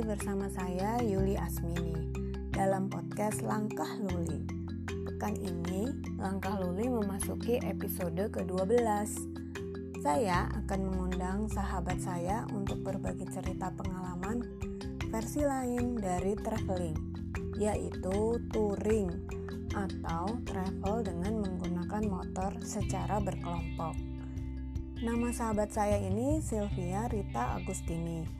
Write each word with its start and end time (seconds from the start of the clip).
bersama 0.00 0.48
saya 0.48 0.96
Yuli 1.04 1.36
Asmini 1.36 1.92
dalam 2.56 2.88
podcast 2.88 3.44
Langkah 3.44 4.00
Luli. 4.00 4.40
Pekan 4.88 5.36
ini, 5.36 5.92
Langkah 6.16 6.56
Luli 6.56 6.88
memasuki 6.88 7.60
episode 7.60 8.32
ke-12. 8.32 8.80
Saya 10.00 10.48
akan 10.56 10.80
mengundang 10.88 11.52
sahabat 11.52 12.00
saya 12.00 12.48
untuk 12.56 12.80
berbagi 12.80 13.28
cerita 13.28 13.68
pengalaman 13.76 14.40
versi 15.12 15.44
lain 15.44 16.00
dari 16.00 16.32
traveling, 16.32 16.96
yaitu 17.60 18.40
touring 18.56 19.12
atau 19.76 20.40
travel 20.48 21.04
dengan 21.04 21.44
menggunakan 21.44 22.08
motor 22.08 22.56
secara 22.64 23.20
berkelompok. 23.20 23.92
Nama 25.04 25.28
sahabat 25.28 25.68
saya 25.76 26.00
ini 26.00 26.40
Sylvia 26.40 27.04
Rita 27.12 27.60
Agustini 27.60 28.39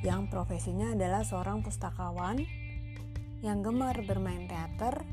yang 0.00 0.32
profesinya 0.32 0.96
adalah 0.96 1.20
seorang 1.20 1.60
pustakawan 1.60 2.40
yang 3.40 3.60
gemar 3.60 3.96
bermain 4.04 4.48
teater 4.48 5.04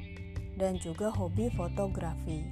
dan 0.56 0.80
juga 0.80 1.12
hobi 1.12 1.52
fotografi. 1.52 2.48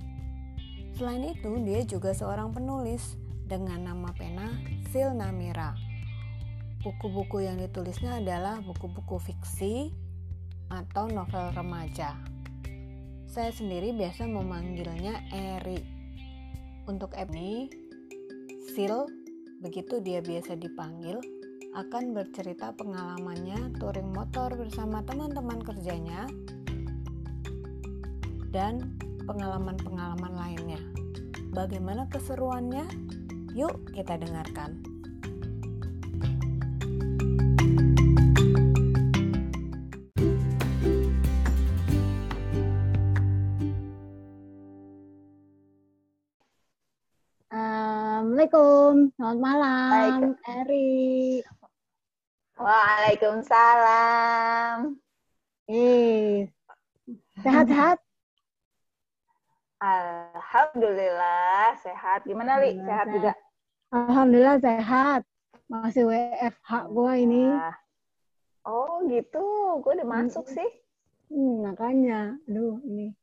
Selain 0.96 1.36
itu, 1.36 1.60
dia 1.64 1.84
juga 1.84 2.16
seorang 2.16 2.56
penulis 2.56 3.20
dengan 3.48 3.84
nama 3.84 4.16
pena 4.16 4.48
Sil 4.88 5.12
Namira. 5.12 5.76
Buku-buku 6.80 7.44
yang 7.44 7.60
ditulisnya 7.60 8.24
adalah 8.24 8.64
buku-buku 8.64 9.20
fiksi 9.20 9.92
atau 10.72 11.12
novel 11.12 11.52
remaja. 11.52 12.16
Saya 13.28 13.52
sendiri 13.52 13.92
biasa 13.92 14.30
memanggilnya 14.32 15.20
Eri. 15.36 15.84
Untuk 16.88 17.12
ini, 17.20 17.68
Sil, 18.72 19.10
begitu 19.60 20.00
dia 20.00 20.24
biasa 20.24 20.56
dipanggil, 20.56 21.20
akan 21.76 22.16
bercerita 22.16 22.72
pengalamannya 22.72 23.76
touring 23.76 24.16
motor 24.16 24.48
bersama 24.56 25.04
teman-teman 25.04 25.60
kerjanya 25.60 26.24
dan 28.56 28.96
pengalaman-pengalaman 29.28 30.34
lainnya. 30.40 30.80
Bagaimana 31.52 32.08
keseruannya? 32.08 32.88
Yuk 33.60 33.92
kita 33.92 34.16
dengarkan. 34.16 34.80
Assalamualaikum, 47.56 49.12
selamat 49.16 49.40
malam, 49.40 50.36
Eri. 50.44 51.44
Waalaikumsalam. 52.56 54.96
Eh, 55.68 56.48
sehat-sehat? 57.44 58.00
Alhamdulillah 59.84 61.76
sehat. 61.84 62.24
Gimana 62.24 62.64
Li? 62.64 62.80
Sehat 62.80 63.12
juga? 63.12 63.36
Alhamdulillah 63.92 64.64
sehat. 64.64 65.28
Masih 65.68 66.08
WFH 66.08 66.88
gua 66.96 67.20
ini. 67.20 67.52
Oh 68.66 69.06
gitu, 69.06 69.46
gue 69.84 69.92
udah 70.02 70.10
masuk 70.10 70.50
sih. 70.50 70.66
Hmm, 71.30 71.70
makanya, 71.70 72.34
aduh 72.50 72.82
ini. 72.82 73.14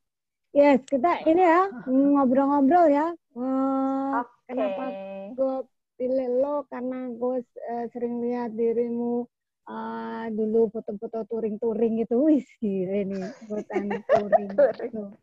Yes, 0.53 0.84
kita 0.84 1.25
ini 1.25 1.42
ya 1.42 1.72
ngobrol-ngobrol 1.88 2.86
ya. 2.92 3.16
Uh, 3.34 4.20
Oke. 4.20 4.53
Kenapa 4.53 4.84
gue 5.33 5.55
pilih 6.03 6.28
lo 6.42 6.67
karena 6.67 7.14
gue 7.14 7.39
uh, 7.47 7.86
sering 7.95 8.19
lihat 8.27 8.50
dirimu 8.58 9.22
uh, 9.70 10.27
dulu 10.34 10.66
foto-foto 10.75 11.22
touring-touring 11.31 12.03
gitu, 12.03 12.27
wis 12.27 12.43
gila 12.59 13.06
nih 13.06 13.22
buatan 13.47 13.84
touring. 14.10 14.50
gitu. 14.50 15.15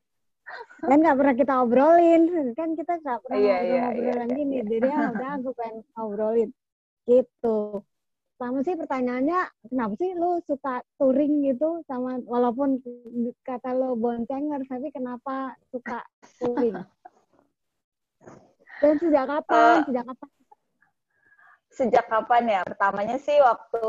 kan 0.82 0.98
nggak 1.04 1.18
pernah 1.20 1.36
kita 1.36 1.54
obrolin, 1.68 2.24
kan 2.56 2.80
kita 2.80 2.96
nggak 3.04 3.20
pernah 3.28 3.38
Iya, 3.44 3.58
ngobrol 3.60 3.76
iya, 3.76 3.84
ngobrolan 3.92 4.30
iya, 4.32 4.38
gini, 4.40 4.56
iya. 4.56 4.64
jadi 4.72 4.88
ya 4.88 5.00
udah 5.20 5.30
aku 5.36 5.50
pengen 5.60 5.78
ngobrolin 5.92 6.50
gitu. 7.04 7.60
Sama 8.40 8.60
sih 8.64 8.76
pertanyaannya, 8.80 9.40
kenapa 9.68 9.94
sih 10.00 10.12
lo 10.16 10.40
suka 10.48 10.80
touring 10.96 11.44
gitu 11.44 11.84
sama 11.92 12.24
walaupun 12.24 12.80
kata 13.44 13.76
lo 13.76 14.00
boncenger, 14.00 14.64
tapi 14.64 14.96
kenapa 14.96 15.60
suka 15.76 16.08
touring? 16.40 16.80
Dan 18.80 18.96
sejak 18.96 19.28
kapan? 19.28 19.84
Eh, 19.84 19.92
sejak 19.92 20.08
kapan? 20.08 20.39
Sejak 21.80 22.12
kapan 22.12 22.60
ya? 22.60 22.62
Pertamanya 22.68 23.16
sih 23.16 23.40
waktu 23.40 23.88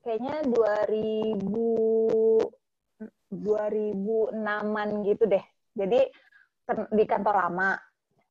kayaknya 0.00 0.40
2000 0.48 2.48
2006-an 3.28 5.04
gitu 5.04 5.28
deh. 5.28 5.44
Jadi 5.76 6.00
di 6.96 7.04
kantor 7.04 7.44
lama. 7.44 7.76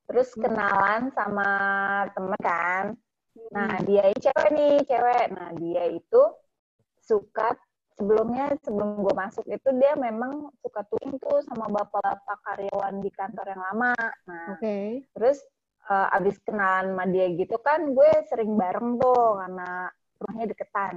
Terus 0.09 0.33
Hmm. 0.33 0.41
kenalan 0.41 1.13
sama 1.13 1.49
temen 2.17 2.33
kan. 2.41 2.97
Nah, 3.53 3.77
Hmm. 3.77 3.85
dia 3.85 4.09
ini 4.09 4.17
cewek 4.17 4.49
nih, 4.57 4.75
cewek. 4.89 5.25
Nah, 5.37 5.53
dia 5.61 5.83
itu 5.93 6.21
suka 6.97 7.53
sebelumnya 7.93 8.57
sebelum 8.65 9.05
gue 9.05 9.13
masuk 9.13 9.45
itu 9.45 9.69
dia 9.77 9.93
memang 9.93 10.49
suka 10.65 10.81
touring 10.89 11.21
tuh 11.21 11.45
sama 11.45 11.69
bapak-bapak 11.69 12.37
karyawan 12.41 13.05
di 13.05 13.13
kantor 13.13 13.53
yang 13.53 13.61
lama. 13.61 13.93
Nah, 14.25 14.57
Oke. 14.57 15.05
terus 15.13 15.45
eh, 15.87 16.15
abis 16.17 16.35
kenalan 16.43 16.93
sama 16.93 17.05
dia 17.07 17.27
gitu 17.33 17.55
kan 17.63 17.95
gue 17.95 18.11
sering 18.27 18.55
bareng 18.59 18.99
tuh 18.99 19.39
karena 19.39 19.91
rumahnya 20.19 20.45
deketan. 20.51 20.95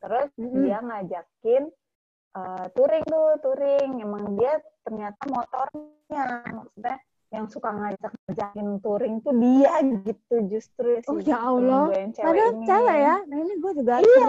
Terus 0.00 0.28
Mm-mm. 0.40 0.64
dia 0.64 0.78
ngajakin 0.80 1.62
eh, 2.36 2.66
touring 2.72 3.04
tuh, 3.04 3.30
touring. 3.44 3.90
Emang 4.00 4.24
dia 4.38 4.56
ternyata 4.84 5.20
motornya 5.28 6.24
maksudnya 6.48 6.96
yang 7.30 7.46
suka 7.46 7.70
ngajak-ngajakin 7.70 8.68
touring 8.82 9.22
tuh 9.22 9.30
dia 9.38 9.70
gitu 10.02 10.34
justru 10.50 10.98
sih. 10.98 11.10
Oh 11.14 11.22
ya 11.22 11.38
Allah. 11.38 11.86
Padahal 12.10 12.52
ini. 12.58 12.66
cewek 12.66 12.98
ya. 12.98 13.16
Nah 13.22 13.36
ini 13.38 13.54
gue 13.54 13.72
juga 13.78 13.94
Iya. 14.02 14.28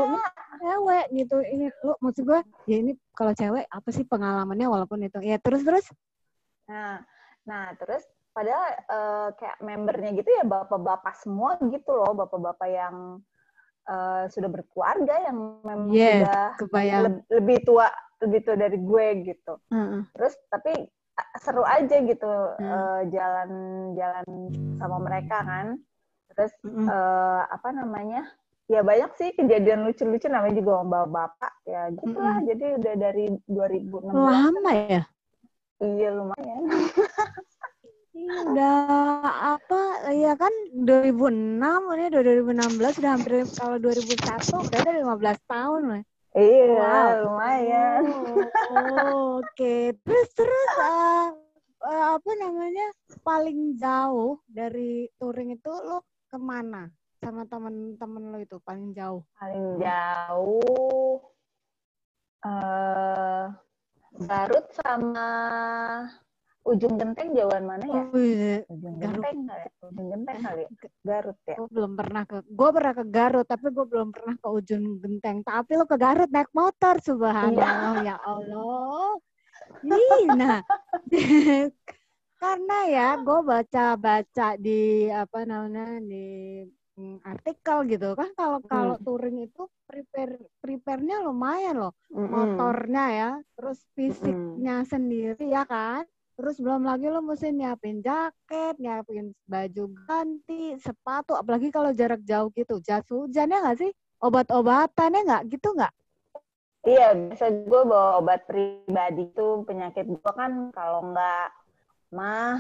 cewek 0.62 1.06
gitu. 1.18 1.38
Ini 1.42 1.66
lu 1.82 1.94
maksud 1.98 2.24
gue 2.30 2.40
ya 2.70 2.78
ini 2.78 2.94
kalau 3.18 3.34
cewek 3.34 3.66
apa 3.66 3.90
sih 3.90 4.06
pengalamannya 4.06 4.70
walaupun 4.70 5.02
itu 5.02 5.18
ya 5.26 5.42
terus 5.42 5.66
terus. 5.66 5.86
Nah, 6.70 7.02
nah 7.42 7.74
terus 7.74 8.06
padahal 8.32 8.66
eh, 8.74 9.28
kayak 9.36 9.58
membernya 9.60 10.12
gitu 10.16 10.30
ya 10.32 10.44
bapak-bapak 10.44 11.16
semua 11.20 11.60
gitu 11.62 11.92
loh, 11.92 12.16
bapak-bapak 12.16 12.68
yang 12.68 12.96
eh, 13.86 14.24
sudah 14.28 14.50
berkeluarga 14.50 15.16
yang 15.28 15.38
memang 15.62 15.92
Yes, 15.92 16.24
sudah 16.24 16.44
kebayang. 16.60 17.02
leb- 17.06 17.26
lebih 17.30 17.58
tua 17.64 17.88
lebih 18.22 18.40
tua 18.46 18.56
dari 18.56 18.78
gue 18.78 19.06
gitu. 19.26 19.54
Heeh. 19.70 20.02
Terus 20.14 20.34
tapi 20.48 20.72
seru 21.38 21.62
aja 21.62 21.98
gitu 22.02 22.32
Hmm. 22.58 22.66
eh, 22.66 23.02
jalan-jalan 23.10 24.26
sama 24.78 24.98
mereka 24.98 25.38
kan. 25.42 25.68
Terus 26.32 26.54
Mm-mm. 26.64 26.88
eh, 26.88 27.42
apa 27.46 27.70
namanya? 27.74 28.24
Ya 28.72 28.80
banyak 28.82 29.12
sih 29.20 29.36
kejadian 29.36 29.84
lucu-lucu 29.84 30.32
namanya 30.32 30.56
juga 30.56 30.80
sama 30.80 31.04
bapak 31.04 31.54
ya 31.68 31.92
gitulah. 31.92 32.40
Mm-mm. 32.40 32.48
Jadi 32.48 32.66
udah 32.80 32.94
dari 32.96 33.26
2016 33.44 34.16
Lama 34.16 34.72
ya. 34.88 35.04
iya 35.82 36.10
lumayan. 36.16 36.62
Iya, 38.22 38.38
udah 38.54 38.78
apa 39.58 39.82
ya 40.14 40.34
kan 40.38 40.54
2006 40.78 41.90
ini 41.98 42.06
udah 42.14 42.22
2016 42.22 43.02
udah 43.02 43.12
hampir 43.18 43.34
kalau 43.58 43.78
2001 43.82 44.62
udah 44.62 44.78
ada 44.78 44.94
15 44.94 45.40
tahun 45.50 45.82
lah. 45.90 46.04
Iya, 46.32 46.70
Wow. 46.72 47.12
lumayan. 47.28 48.02
Oh, 48.72 49.42
Oke, 49.42 49.98
terus 50.06 50.30
terus 50.38 50.72
eh, 50.80 51.28
eh, 51.90 52.04
apa 52.16 52.32
namanya 52.38 52.88
paling 53.26 53.76
jauh 53.76 54.38
dari 54.48 55.10
touring 55.18 55.58
itu 55.58 55.72
lo 55.74 56.06
ke 56.30 56.38
mana 56.38 56.88
sama 57.20 57.44
temen-temen 57.50 58.24
lo 58.32 58.38
itu 58.38 58.62
paling 58.62 58.94
jauh? 58.94 59.26
Paling 59.36 59.82
jauh 59.82 61.18
eh 62.42 63.46
Garut 64.12 64.68
sama 64.76 65.30
Ujung 66.62 66.94
Genteng 66.94 67.34
jauhan 67.34 67.64
mana 67.66 67.86
ya? 67.90 68.04
Oh, 68.06 68.22
iya. 68.22 68.58
Ujung 68.70 68.96
Garut. 69.02 69.24
Genteng 69.26 69.40
kali 69.50 69.62
ya? 69.66 69.72
Ujung 69.82 70.08
Genteng 70.14 70.40
kali 70.46 70.62
ya? 70.62 70.70
Garut 71.02 71.38
ya? 71.50 71.56
Gue 71.58 71.70
belum 71.74 71.92
pernah 71.98 72.24
ke, 72.30 72.38
gue 72.46 72.70
pernah 72.70 72.94
ke 72.94 73.06
Garut, 73.10 73.48
tapi 73.50 73.68
gue 73.74 73.86
belum 73.90 74.10
pernah 74.14 74.36
ke 74.38 74.48
ujung 74.48 74.84
genteng. 75.02 75.38
Tapi 75.42 75.72
lo 75.74 75.86
ke 75.90 75.98
Garut 75.98 76.30
naik 76.30 76.52
motor, 76.54 76.96
subhanallah 77.02 77.96
ya 78.06 78.16
Allah. 78.22 79.18
Ih, 79.82 80.26
nah, 80.38 80.60
karena 82.42 82.78
ya 82.90 83.08
gue 83.22 83.40
baca-baca 83.46 84.48
di 84.58 85.06
apa 85.14 85.46
namanya 85.46 86.02
di 86.02 86.66
mm, 86.98 87.22
artikel 87.22 87.86
gitu 87.86 88.18
kan 88.18 88.34
kalau 88.34 88.60
kalau 88.66 88.98
touring 88.98 89.46
itu 89.46 89.70
prepare 89.86 90.42
prepare-nya 90.58 91.22
lumayan 91.22 91.78
loh 91.78 91.94
motornya 92.10 93.06
ya 93.14 93.32
terus 93.54 93.86
fisiknya 93.94 94.82
sendiri 94.90 95.54
ya 95.54 95.70
kan 95.70 96.02
terus 96.42 96.58
belum 96.58 96.90
lagi 96.90 97.06
lo 97.06 97.22
mesti 97.22 97.54
nyiapin 97.54 98.02
jaket 98.02 98.82
nyiapin 98.82 99.30
baju 99.46 99.84
ganti 100.10 100.74
sepatu 100.82 101.38
apalagi 101.38 101.70
kalau 101.70 101.94
jarak 101.94 102.26
jauh 102.26 102.50
gitu 102.58 102.82
jas 102.82 103.06
hujan 103.14 103.54
ya 103.54 103.62
nggak 103.62 103.78
sih 103.78 103.94
obat-obatannya 104.22 105.22
nggak 105.22 105.44
gitu 105.54 105.70
nggak? 105.78 105.94
Iya, 106.82 107.14
biasa 107.14 107.46
gue 107.70 107.82
bawa 107.86 108.18
obat 108.18 108.42
pribadi 108.50 109.30
tuh 109.38 109.62
penyakit 109.70 110.10
gue 110.10 110.32
kan 110.34 110.74
kalau 110.74 111.14
nggak 111.14 111.50
mah 112.10 112.58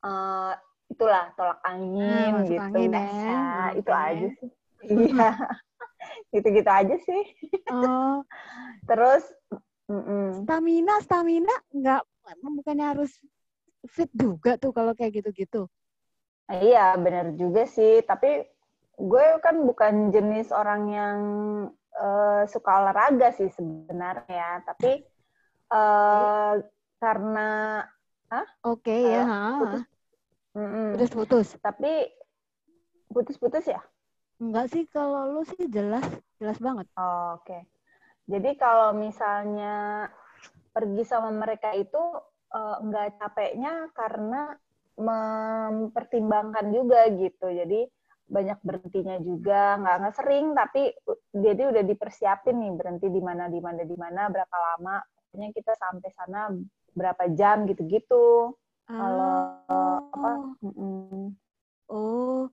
uh, 0.00 0.56
itulah 0.88 1.28
tolak 1.36 1.60
angin 1.68 2.32
nah, 2.32 2.48
gitu 2.48 2.60
angin, 2.64 2.92
ya. 2.96 3.76
itu 3.76 3.92
aja 3.92 4.28
sih. 4.40 4.50
Iya, 4.88 5.30
gitu-gitu 6.32 6.70
aja 6.72 6.96
sih. 6.96 7.22
Oh. 7.68 8.24
Terus 8.88 9.24
mm 9.92 10.00
-mm. 10.00 10.26
stamina, 10.48 10.94
stamina 11.04 11.56
nggak 11.76 12.02
bukannya 12.40 12.86
harus 12.96 13.12
fit 13.90 14.10
juga 14.14 14.54
tuh 14.58 14.70
kalau 14.70 14.94
kayak 14.94 15.22
gitu-gitu. 15.22 15.66
Iya, 16.50 16.94
benar 16.98 17.34
juga 17.34 17.66
sih. 17.66 18.02
Tapi 18.02 18.46
gue 18.98 19.26
kan 19.42 19.56
bukan 19.64 20.14
jenis 20.14 20.52
orang 20.54 20.82
yang 20.90 21.18
uh, 21.96 22.42
suka 22.46 22.70
olahraga 22.82 23.32
sih 23.34 23.50
sebenarnya, 23.50 24.62
tapi 24.68 25.02
uh, 25.72 26.60
karena 27.02 27.82
oke 28.62 28.84
okay, 28.84 29.02
uh, 29.02 29.10
ya 29.10 29.24
putus. 29.58 29.82
Putus 30.92 31.10
putus 31.10 31.48
tapi 31.58 31.92
putus 33.10 33.36
putus 33.40 33.64
ya? 33.66 33.80
Enggak 34.42 34.70
sih 34.74 34.84
kalau 34.90 35.38
lu 35.38 35.42
sih 35.46 35.66
jelas 35.70 36.04
jelas 36.36 36.58
banget. 36.58 36.86
Oh, 36.98 37.38
oke. 37.38 37.46
Okay. 37.46 37.62
jadi 38.30 38.54
kalau 38.54 38.94
misalnya 38.94 40.06
pergi 40.72 41.02
sama 41.04 41.30
mereka 41.30 41.70
itu 41.76 42.00
uh, 42.52 42.76
enggak 42.80 43.20
capeknya 43.20 43.92
karena 43.92 44.56
mempertimbangkan 44.96 46.66
juga 46.72 47.08
gitu. 47.12 47.46
Jadi 47.48 47.88
banyak 48.32 48.58
berhentinya 48.64 49.20
juga 49.20 49.76
nggak 49.76 49.96
nggak 50.00 50.16
sering 50.16 50.56
tapi 50.56 50.88
jadi 51.36 51.62
udah 51.68 51.82
dipersiapin 51.84 52.56
nih 52.56 52.72
berhenti 52.72 53.06
di 53.12 53.20
mana 53.20 53.52
di 53.52 53.60
mana 53.60 53.82
di 53.84 53.96
mana 53.96 54.28
berapa 54.32 54.56
lama. 54.56 55.00
Pokoknya 55.28 55.48
kita 55.52 55.72
sampai 55.76 56.10
sana 56.12 56.48
berapa 56.92 57.24
jam 57.32 57.64
gitu-gitu. 57.68 58.56
Kalau 58.88 59.36
apa 60.12 60.30
mm 60.60 61.42
oh 61.92 62.48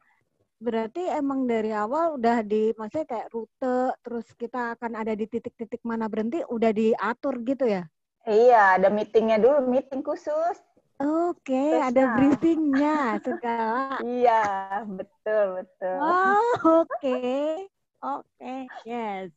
berarti 0.59 1.07
emang 1.07 1.47
dari 1.47 1.71
awal 1.71 2.19
udah 2.19 2.43
di 2.43 2.75
maksudnya 2.75 3.07
kayak 3.07 3.31
rute 3.31 3.95
terus 4.03 4.27
kita 4.35 4.75
akan 4.75 4.91
ada 4.99 5.15
di 5.15 5.23
titik-titik 5.23 5.79
mana 5.87 6.11
berhenti 6.11 6.43
udah 6.43 6.71
diatur 6.75 7.39
gitu 7.47 7.63
ya 7.63 7.87
iya 8.29 8.77
ada 8.77 8.93
meetingnya 8.93 9.41
dulu 9.41 9.65
meeting 9.65 10.05
khusus 10.05 10.61
Oke, 10.99 11.55
okay, 11.55 11.79
ada 11.79 12.11
briefingnya 12.19 13.15
segala. 13.23 14.03
iya, 14.03 14.43
betul 14.83 15.63
betul. 15.63 15.95
Oh, 15.95 16.35
oke, 16.83 16.91
okay. 16.91 17.71
oke, 18.03 18.27
okay. 18.35 18.67
yes. 18.83 19.31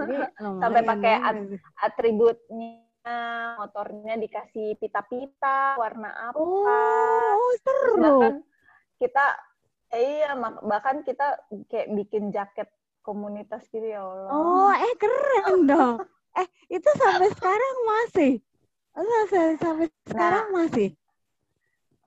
Jadi 0.00 0.24
sampai 0.40 0.80
pakai 0.80 1.14
at 1.20 1.36
atributnya 1.84 2.80
motornya 3.60 4.16
dikasih 4.16 4.80
pita-pita 4.80 5.76
warna 5.76 6.32
apa. 6.32 6.40
Oh, 6.40 7.44
seru. 7.60 8.00
Bahkan 8.00 8.34
kita 8.96 9.26
eh, 9.92 10.00
iya 10.00 10.32
bahkan 10.64 11.04
kita 11.04 11.44
kayak 11.68 11.92
bikin 11.92 12.32
jaket 12.32 12.72
komunitas 13.04 13.68
gitu 13.68 13.84
ya 13.84 14.00
Allah. 14.00 14.30
Oh, 14.32 14.72
eh 14.72 14.94
keren 14.96 15.68
dong. 15.68 15.96
eh, 16.38 16.46
itu 16.72 16.88
sampai 16.96 17.28
sekarang 17.34 17.76
masih. 17.84 18.32
Sampai 18.92 19.56
sampai 19.56 19.86
sekarang 20.08 20.46
nah, 20.52 20.54
masih 20.64 20.92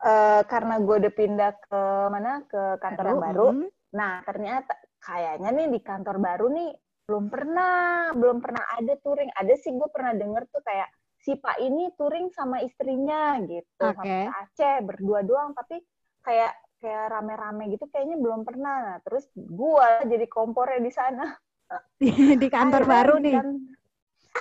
uh, 0.06 0.42
karena 0.46 0.76
gue 0.80 0.96
udah 1.06 1.14
pindah 1.14 1.52
ke 1.66 1.82
mana 2.14 2.46
ke 2.46 2.64
kantor 2.80 3.06
yang 3.10 3.22
baru. 3.22 3.48
Mm. 3.52 3.68
Nah 3.98 4.14
ternyata 4.24 4.74
kayaknya 5.02 5.50
nih 5.54 5.68
di 5.74 5.80
kantor 5.82 6.18
baru 6.22 6.48
nih 6.54 6.70
belum 7.06 7.26
pernah 7.30 8.12
belum 8.14 8.38
pernah 8.42 8.64
ada 8.78 8.94
touring. 9.02 9.32
Ada 9.34 9.54
sih 9.62 9.74
gue 9.74 9.90
pernah 9.90 10.14
denger 10.14 10.44
tuh 10.50 10.62
kayak 10.66 10.90
si 11.22 11.34
Pak 11.38 11.58
ini 11.58 11.90
touring 11.98 12.30
sama 12.34 12.62
istrinya 12.62 13.42
gitu 13.42 13.82
okay. 13.82 14.30
sama 14.30 14.38
Aceh 14.46 14.78
berdua 14.86 15.20
doang. 15.26 15.54
Tapi 15.58 15.82
kayak 16.26 16.54
kayak 16.82 17.06
rame-rame 17.18 17.74
gitu 17.74 17.86
kayaknya 17.90 18.18
belum 18.22 18.46
pernah. 18.46 18.76
Nah, 18.94 18.98
terus 19.02 19.26
gue 19.34 19.90
jadi 20.06 20.26
kompornya 20.30 20.82
di 20.82 20.94
sana. 20.94 21.28
di 22.42 22.48
kantor 22.50 22.84
Ayo, 22.86 22.90
baru 22.90 23.16
nih. 23.22 23.36
Kan, 23.42 23.50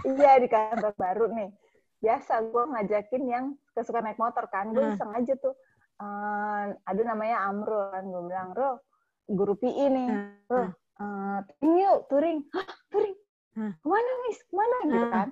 iya 0.03 0.43
di 0.43 0.49
kantor 0.51 0.93
baru 0.99 1.31
nih 1.31 1.51
biasa 2.03 2.33
gue 2.53 2.65
ngajakin 2.75 3.25
yang 3.25 3.45
kesuka 3.73 4.05
naik 4.05 4.21
motor 4.21 4.45
kan 4.51 4.75
gue 4.75 4.83
hmm. 4.83 4.93
iseng 4.99 5.13
aja 5.15 5.35
tuh 5.41 5.55
uh, 6.03 6.75
ada 6.75 7.03
namanya 7.07 7.49
Amro 7.49 7.89
kan 7.95 8.05
gue 8.05 8.23
bilang 8.29 8.51
Ro 8.53 8.83
guru 9.25 9.55
PI 9.57 9.85
nih 9.89 10.09
hmm. 10.13 10.51
Ro 10.53 10.63
uh, 11.01 11.39
touring 11.49 11.75
yuk 11.81 11.99
touring 12.11 12.39
Hah, 12.53 12.69
touring 12.93 13.17
hmm. 13.57 13.73
ke 13.81 13.87
mana 13.87 14.11
mis 14.27 14.39
ke 14.43 14.53
mana 14.53 14.77
gitu 14.85 14.85
hmm. 14.85 14.93
gitu 14.93 15.09
kan 15.09 15.29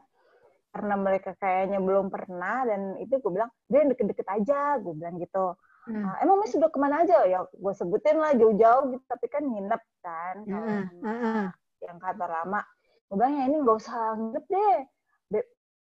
karena 0.73 0.95
mereka 0.97 1.31
kayaknya 1.37 1.79
belum 1.85 2.09
pernah 2.09 2.65
dan 2.65 2.97
itu 2.97 3.21
gue 3.21 3.33
bilang 3.37 3.53
dia 3.69 3.85
deket-deket 3.85 4.29
aja 4.33 4.81
gue 4.81 4.95
bilang 4.97 5.21
gitu 5.21 5.53
hmm. 5.93 6.05
uh, 6.09 6.17
emang 6.25 6.41
mis 6.41 6.53
sudah 6.57 6.73
ke 6.73 6.79
mana 6.81 7.05
aja 7.05 7.29
ya 7.29 7.45
gue 7.45 7.73
sebutin 7.77 8.17
lah 8.17 8.33
jauh-jauh 8.33 8.97
gitu 8.97 9.05
tapi 9.05 9.27
kan 9.29 9.45
nginep 9.45 9.83
kan 10.01 10.37
hmm. 10.49 10.83
hmm. 11.05 11.47
yang 11.85 11.99
kantor 12.01 12.33
lama 12.33 12.65
gue 13.13 13.21
bilang 13.21 13.37
ya 13.37 13.45
ini 13.45 13.57
gak 13.61 13.77
usah 13.77 14.17
nginep 14.17 14.45
deh 14.49 14.79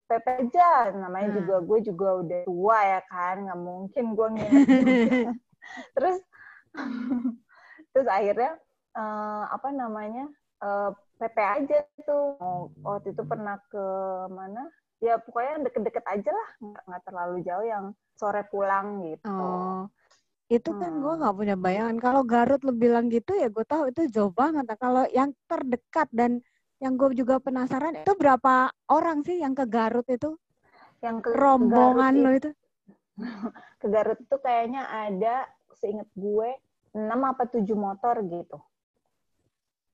Pepe 0.08 0.48
aja 0.48 0.94
namanya 0.96 1.34
hmm. 1.34 1.38
juga 1.44 1.56
gue 1.68 1.80
juga 1.84 2.08
udah 2.24 2.42
tua 2.48 2.80
ya 2.80 3.02
kan 3.12 3.36
nggak 3.44 3.60
mungkin 3.60 4.06
gue 4.16 4.28
nginep 4.40 4.68
terus 5.98 6.18
terus 7.92 8.08
akhirnya 8.08 8.56
uh, 8.96 9.44
apa 9.52 9.68
namanya 9.76 10.32
uh, 10.64 10.96
Pepe 11.20 11.44
aja 11.44 11.84
tuh 12.08 12.40
oh, 12.40 12.72
waktu 12.86 13.12
itu 13.12 13.26
pernah 13.28 13.60
ke 13.68 13.86
mana 14.32 14.70
ya 15.04 15.20
pokoknya 15.20 15.68
deket-deket 15.68 16.06
aja 16.08 16.32
lah 16.32 16.50
nggak 16.88 17.04
terlalu 17.04 17.44
jauh 17.44 17.66
yang 17.68 17.86
sore 18.16 18.48
pulang 18.48 19.02
gitu 19.04 19.28
oh. 19.28 19.90
Itu 20.48 20.72
kan 20.80 20.96
hmm. 20.96 21.04
gue 21.04 21.14
nggak 21.20 21.36
punya 21.36 21.56
bayangan. 21.60 21.98
Kalau 22.00 22.24
Garut 22.24 22.64
lo 22.64 22.72
bilang 22.72 23.12
gitu 23.12 23.36
ya 23.36 23.52
gue 23.52 23.68
tahu 23.68 23.92
itu 23.92 24.08
jauh 24.08 24.32
banget. 24.32 24.64
Nah, 24.64 24.80
kalau 24.80 25.04
yang 25.12 25.36
terdekat 25.44 26.08
dan 26.16 26.40
yang 26.78 26.94
gue 26.94 27.10
juga 27.18 27.42
penasaran 27.42 28.06
itu 28.06 28.14
berapa 28.14 28.70
orang 28.94 29.26
sih 29.26 29.42
yang 29.42 29.58
ke 29.58 29.66
Garut 29.66 30.06
itu? 30.06 30.38
Yang 31.02 31.18
ke 31.26 31.30
rombongan 31.34 32.14
lo 32.22 32.32
itu? 32.34 32.50
ke 33.82 33.88
Garut 33.90 34.20
itu 34.22 34.36
kayaknya 34.42 34.86
ada 34.86 35.50
seingat 35.78 36.10
gue 36.14 36.50
6 36.94 37.10
apa 37.10 37.44
7 37.50 37.66
motor 37.74 38.22
gitu. 38.26 38.58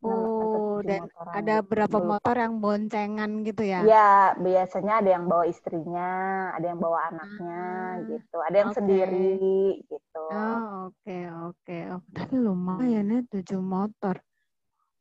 Oh, 0.04 0.84
dan 0.84 1.08
ada 1.32 1.64
berapa 1.64 1.96
gitu. 1.96 2.10
motor 2.12 2.36
yang 2.36 2.60
boncengan 2.60 3.48
gitu 3.48 3.64
ya? 3.64 3.88
Ya, 3.88 4.36
biasanya 4.36 5.00
ada 5.00 5.10
yang 5.16 5.32
bawa 5.32 5.48
istrinya, 5.48 6.12
ada 6.52 6.76
yang 6.76 6.80
bawa 6.84 7.08
anaknya 7.08 7.64
ah, 7.64 7.92
gitu, 8.12 8.38
ada 8.44 8.56
yang 8.60 8.72
okay. 8.76 8.78
sendiri 8.84 9.40
gitu. 9.88 10.24
Oh, 10.28 10.92
oke, 10.92 11.00
okay, 11.00 11.24
oke. 11.32 11.56
Okay. 11.64 11.82
Oh, 11.88 12.04
tapi 12.12 12.36
lumayan 12.36 13.16
ya 13.16 13.20
tujuh 13.32 13.64
motor. 13.64 14.20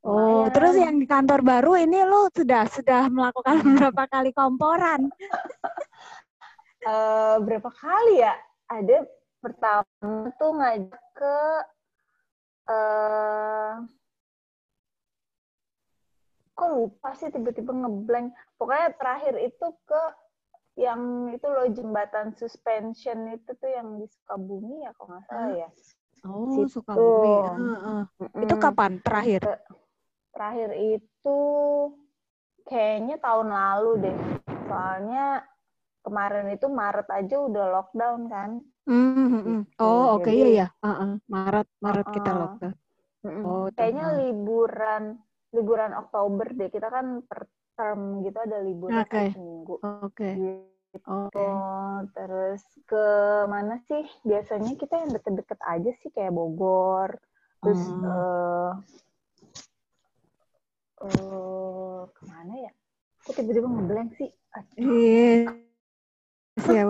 Oh, 0.02 0.50
terus 0.50 0.74
yang 0.74 0.98
di 0.98 1.06
kantor 1.06 1.46
baru 1.46 1.78
ini 1.78 2.02
lo 2.02 2.26
sudah 2.34 2.66
sudah 2.66 3.06
melakukan 3.06 3.62
berapa 3.78 4.02
kali 4.10 4.34
komporan? 4.34 5.06
uh, 6.82 7.38
berapa 7.46 7.70
kali 7.70 8.18
ya? 8.18 8.34
Ada 8.66 9.06
pertama 9.38 9.86
tuh 10.42 10.50
ngajak 10.58 11.02
ke 11.14 11.38
uh, 12.66 13.72
kok 16.58 16.70
lupa 16.74 17.08
sih 17.14 17.30
tiba-tiba 17.30 17.70
ngeblank. 17.70 18.34
Pokoknya 18.58 18.90
terakhir 18.98 19.38
itu 19.38 19.66
ke 19.86 20.02
yang 20.82 21.30
itu 21.30 21.46
loh 21.46 21.68
jembatan 21.70 22.34
suspension 22.34 23.30
itu 23.30 23.54
tuh 23.54 23.70
yang 23.70 24.02
di 24.02 24.10
Sukabumi 24.10 24.82
ya 24.82 24.90
kalau 24.98 25.14
nggak 25.14 25.24
salah 25.30 25.50
ya. 25.54 25.68
Oh, 26.26 26.58
Situ. 26.58 26.82
Sukabumi. 26.82 27.34
Uh, 27.38 27.70
uh. 27.70 28.02
Mm. 28.18 28.42
Itu 28.50 28.54
kapan 28.58 28.98
terakhir? 28.98 29.46
Terakhir 30.32 30.70
itu 30.76 31.40
kayaknya 32.66 33.16
tahun 33.20 33.48
lalu 33.52 33.90
deh. 34.08 34.18
Soalnya 34.66 35.44
kemarin 36.02 36.46
itu 36.50 36.66
Maret 36.66 37.08
aja 37.12 37.36
udah 37.38 37.64
lockdown 37.78 38.20
kan. 38.26 38.50
Mm-hmm. 38.82 39.78
Oh 39.78 40.18
oke 40.18 40.26
okay, 40.26 40.34
iya 40.34 40.48
ya. 40.50 40.66
Uh-uh. 40.82 41.22
Maret 41.30 41.68
Maret 41.78 42.06
uh-uh. 42.08 42.16
kita 42.16 42.30
lockdown. 42.34 42.74
Mm-hmm. 43.22 43.42
Oh 43.46 43.64
kayaknya 43.70 44.06
liburan 44.18 45.02
liburan 45.54 45.92
Oktober 45.94 46.46
deh. 46.50 46.68
Kita 46.72 46.88
kan 46.90 47.22
per 47.22 47.46
term 47.78 48.26
gitu 48.26 48.38
ada 48.42 48.58
liburan 48.60 49.04
okay. 49.04 49.30
seminggu. 49.30 49.78
Oke. 49.78 50.10
Okay. 50.12 50.32
Gitu. 50.92 51.08
Okay. 51.08 51.50
Terus 52.12 52.62
ke 52.84 53.06
mana 53.48 53.80
sih? 53.88 54.04
Biasanya 54.28 54.76
kita 54.76 54.94
yang 55.00 55.10
deket-deket 55.16 55.60
aja 55.64 55.90
sih 56.04 56.10
kayak 56.12 56.34
Bogor. 56.34 57.16
Terus 57.62 57.80
uh. 57.80 58.02
Uh, 58.02 58.70
uh, 61.02 62.06
ke 62.10 62.22
mana 62.26 62.54
ya? 62.68 62.72
Kok 63.22 63.34
tiba-tiba 63.38 63.66
ngeblank 63.66 64.10
sih? 64.18 64.30
Iya. 64.78 65.50
Iya. 66.68 66.84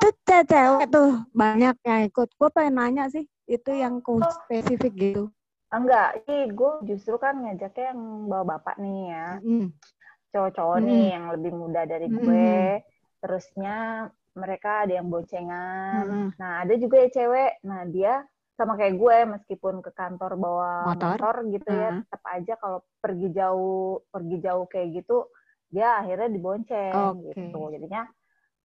Itu 0.00 0.34
cewek 0.48 0.86
tuh 0.88 1.10
banyak 1.36 1.76
yang 1.84 2.02
ikut. 2.08 2.28
Gue 2.36 2.48
pengen 2.54 2.80
nanya 2.80 3.04
sih, 3.12 3.28
itu 3.50 3.70
yang 3.74 3.98
ku 3.98 4.22
spesifik 4.46 4.94
gitu. 4.94 5.24
enggak 5.70 6.22
ini 6.26 6.50
gue 6.50 6.72
justru 6.94 7.14
kan 7.18 7.38
ngajaknya 7.46 7.94
yang 7.94 8.26
bawa 8.26 8.58
bapak 8.58 8.74
nih 8.82 9.14
ya 9.14 9.28
mm. 9.38 9.70
cowok-cowok 10.34 10.78
mm. 10.82 10.86
nih 10.86 11.04
yang 11.14 11.24
lebih 11.30 11.52
muda 11.54 11.82
dari 11.86 12.10
mm. 12.10 12.14
gue 12.18 12.58
terusnya 13.22 13.76
mereka 14.34 14.82
ada 14.82 14.98
yang 14.98 15.06
boncengan 15.06 16.04
mm. 16.10 16.28
nah 16.42 16.66
ada 16.66 16.74
juga 16.74 17.06
ya 17.06 17.08
cewek 17.14 17.62
nah 17.62 17.86
dia 17.86 18.26
sama 18.60 18.76
kayak 18.76 19.00
gue 19.00 19.16
meskipun 19.40 19.80
ke 19.80 19.88
kantor 19.96 20.36
bawa 20.36 20.92
motor, 20.92 21.16
motor 21.16 21.36
gitu 21.48 21.70
ya 21.72 22.04
tetap 22.04 22.22
aja 22.28 22.52
kalau 22.60 22.78
pergi 23.00 23.28
jauh 23.32 24.04
pergi 24.12 24.36
jauh 24.44 24.64
kayak 24.68 24.88
gitu 25.00 25.32
dia 25.72 25.96
akhirnya 25.96 26.28
dibonceng 26.28 26.92
okay. 26.92 27.48
gitu 27.48 27.60
jadinya 27.72 28.04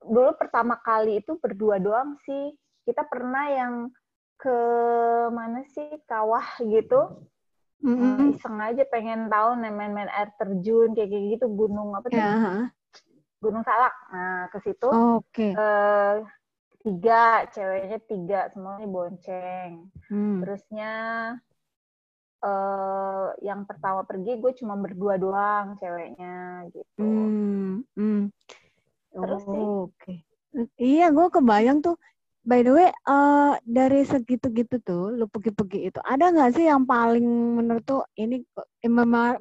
dulu 0.04 0.36
pertama 0.36 0.75
kali 0.84 1.24
itu 1.24 1.40
berdua 1.40 1.80
doang 1.80 2.20
sih 2.28 2.52
kita 2.84 3.08
pernah 3.08 3.46
yang 3.48 3.74
ke 4.36 4.58
mana 5.32 5.64
sih 5.72 5.96
kawah 6.04 6.44
gitu 6.60 7.24
mm-hmm. 7.80 8.36
iseng 8.36 8.60
aja 8.60 8.84
pengen 8.92 9.32
tahu 9.32 9.56
main-main 9.56 10.12
air 10.12 10.30
terjun 10.36 10.92
kayak 10.92 11.08
gitu 11.08 11.48
gunung 11.48 11.96
apa 11.96 12.12
tuh 12.12 12.20
yeah. 12.20 12.68
gunung 13.40 13.64
salak 13.64 13.96
nah 14.12 14.52
ke 14.52 14.60
situ 14.60 14.90
oh, 14.92 15.24
okay. 15.24 15.56
uh, 15.56 16.20
tiga 16.86 17.50
ceweknya 17.50 17.98
tiga 18.06 18.39
semuanya 18.54 18.86
bonceng 18.86 19.89
hmm. 20.13 20.46
terusnya 20.46 20.94
uh, 22.46 23.34
yang 23.42 23.65
pertama 23.65 24.06
pergi 24.06 24.38
gue 24.38 24.54
cuma 24.62 24.77
berdua 24.77 25.18
doang 25.18 25.74
ceweknya 25.82 26.70
gitu 26.70 27.01
hmm. 27.01 27.82
Hmm. 27.98 28.22
terus 29.18 29.42
oh, 29.50 29.50
sih 29.50 29.65
okay. 29.89 30.18
iya 30.77 31.10
gue 31.10 31.27
kebayang 31.34 31.82
tuh 31.82 31.98
by 32.46 32.62
the 32.62 32.70
way 32.70 32.89
uh, 33.10 33.58
dari 33.65 34.06
segitu-gitu 34.06 34.77
tuh 34.86 35.10
lu 35.10 35.25
pergi-pergi 35.25 35.89
itu 35.89 36.00
ada 36.06 36.30
nggak 36.30 36.54
sih 36.54 36.70
yang 36.70 36.86
paling 36.86 37.25
menurut 37.25 37.82
tuh 37.82 38.06
ini 38.13 38.46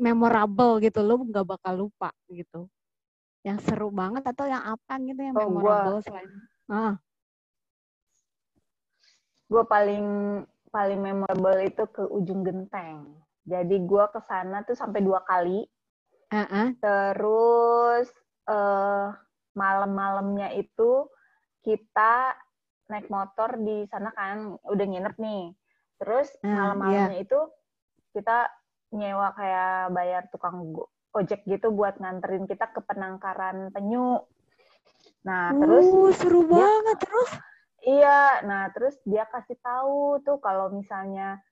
memorable 0.00 0.80
gitu 0.80 1.04
lu 1.04 1.28
nggak 1.28 1.44
bakal 1.44 1.84
lupa 1.84 2.08
gitu 2.32 2.72
yang 3.44 3.60
seru 3.60 3.92
banget 3.92 4.24
atau 4.24 4.48
yang 4.48 4.64
apa 4.64 4.96
gitu 5.04 5.20
yang 5.20 5.36
oh, 5.36 5.52
memorable 5.52 6.00
gua, 6.00 6.06
selain 6.08 6.32
ah 6.72 6.96
gue 9.48 9.62
paling 9.68 10.06
paling 10.74 11.00
memorable 11.00 11.58
itu 11.62 11.84
ke 11.90 12.02
ujung 12.10 12.42
genteng. 12.42 13.06
Jadi 13.44 13.76
gue 13.84 14.04
ke 14.10 14.20
sana 14.24 14.64
tuh 14.64 14.74
sampai 14.74 15.04
dua 15.04 15.22
kali. 15.22 15.62
Uh-uh. 16.32 16.74
Terus 16.80 18.08
uh, 18.50 19.14
malam-malamnya 19.54 20.50
itu 20.58 21.06
kita 21.62 22.34
naik 22.90 23.08
motor 23.08 23.56
di 23.60 23.86
sana 23.86 24.10
kan 24.16 24.58
udah 24.66 24.86
nginep 24.88 25.14
nih. 25.20 25.54
Terus 26.02 26.28
uh, 26.42 26.48
malam-malamnya 26.48 27.22
yeah. 27.22 27.24
itu 27.24 27.40
kita 28.16 28.50
nyewa 28.94 29.34
kayak 29.34 29.94
bayar 29.94 30.22
tukang 30.30 30.74
ojek 31.14 31.46
gitu 31.46 31.70
buat 31.70 31.98
nganterin 32.02 32.50
kita 32.50 32.74
ke 32.74 32.82
penangkaran 32.82 33.70
penyu. 33.70 34.18
Nah, 35.24 35.54
terus 35.56 35.86
uh, 35.88 36.12
seru 36.16 36.42
dia, 36.44 36.58
banget 36.58 36.98
terus 37.06 37.30
Iya, 37.84 38.40
nah 38.48 38.72
terus 38.72 38.96
dia 39.04 39.28
kasih 39.28 39.60
tahu 39.60 40.24
tuh 40.24 40.40
kalau 40.40 40.72
misalnya 40.72 41.44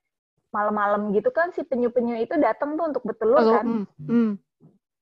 malam-malam 0.52 1.12
gitu 1.12 1.32
kan 1.32 1.52
si 1.52 1.64
penyu-penyu 1.64 2.20
itu 2.20 2.36
datang 2.40 2.76
tuh 2.76 2.88
untuk 2.88 3.04
bertelur 3.04 3.40
oh, 3.40 3.52
kan. 3.56 3.66
Mm, 3.68 3.84
mm. 4.08 4.32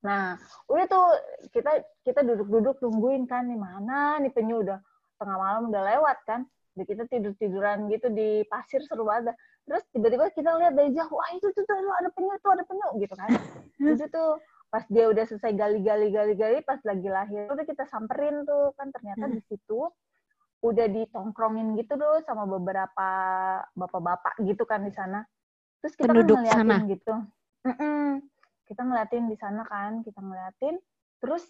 Nah, 0.06 0.38
udah 0.66 0.86
tuh 0.90 1.06
kita 1.54 1.86
kita 2.06 2.20
duduk-duduk 2.26 2.82
tungguin 2.82 3.30
kan 3.30 3.46
di 3.46 3.58
mana 3.58 4.18
nih 4.18 4.32
penyu 4.34 4.62
udah 4.62 4.78
tengah 5.22 5.36
malam 5.38 5.70
udah 5.70 5.82
lewat 5.94 6.18
kan. 6.26 6.46
Jadi 6.74 6.86
kita 6.86 7.02
tidur-tiduran 7.10 7.90
gitu 7.90 8.10
di 8.10 8.46
pasir 8.46 8.82
seru 8.86 9.06
banget. 9.06 9.34
Terus 9.66 9.82
tiba-tiba 9.94 10.30
kita 10.34 10.50
lihat 10.54 10.74
dari 10.74 10.90
jauh, 10.94 11.14
wah 11.14 11.30
itu 11.34 11.46
tuh, 11.50 11.62
tuh 11.66 11.76
ada 11.78 12.10
penyu 12.14 12.34
tuh 12.42 12.50
ada 12.54 12.64
penyu 12.66 12.88
gitu 13.02 13.14
kan. 13.14 13.30
Terus 13.78 14.00
itu 14.02 14.24
pas 14.70 14.86
dia 14.86 15.10
udah 15.10 15.26
selesai 15.26 15.50
gali-gali 15.58 16.14
gali-gali 16.14 16.62
pas 16.62 16.78
lagi 16.86 17.10
lahir 17.10 17.50
udah 17.50 17.66
kita 17.66 17.90
samperin 17.90 18.46
tuh 18.46 18.70
kan 18.78 18.94
ternyata 18.94 19.26
hmm. 19.26 19.34
di 19.34 19.42
situ 19.50 19.90
udah 20.60 20.86
ditongkrongin 20.92 21.72
gitu 21.80 21.96
loh 21.96 22.20
sama 22.24 22.44
beberapa 22.44 23.08
bapak-bapak 23.72 24.36
gitu 24.44 24.68
kan 24.68 24.84
di 24.84 24.92
sana. 24.92 25.24
Terus 25.80 25.94
kita 25.96 26.12
Penduduk 26.12 26.36
kan 26.36 26.44
ngeliatin 26.44 26.68
sana. 26.68 26.76
gitu. 26.92 27.14
Mm 27.64 27.74
-mm. 27.74 28.06
Kita 28.68 28.80
ngeliatin 28.84 29.24
di 29.32 29.36
sana 29.40 29.62
kan, 29.64 30.04
kita 30.04 30.20
ngeliatin. 30.20 30.76
Terus 31.20 31.44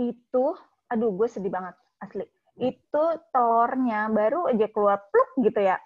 itu, 0.00 0.46
aduh 0.88 1.12
gue 1.12 1.28
sedih 1.28 1.52
banget 1.52 1.76
asli. 2.00 2.24
Itu 2.56 3.04
telurnya 3.30 4.08
baru 4.08 4.48
aja 4.48 4.66
keluar 4.72 5.04
pluk 5.12 5.44
gitu 5.44 5.60
ya. 5.60 5.76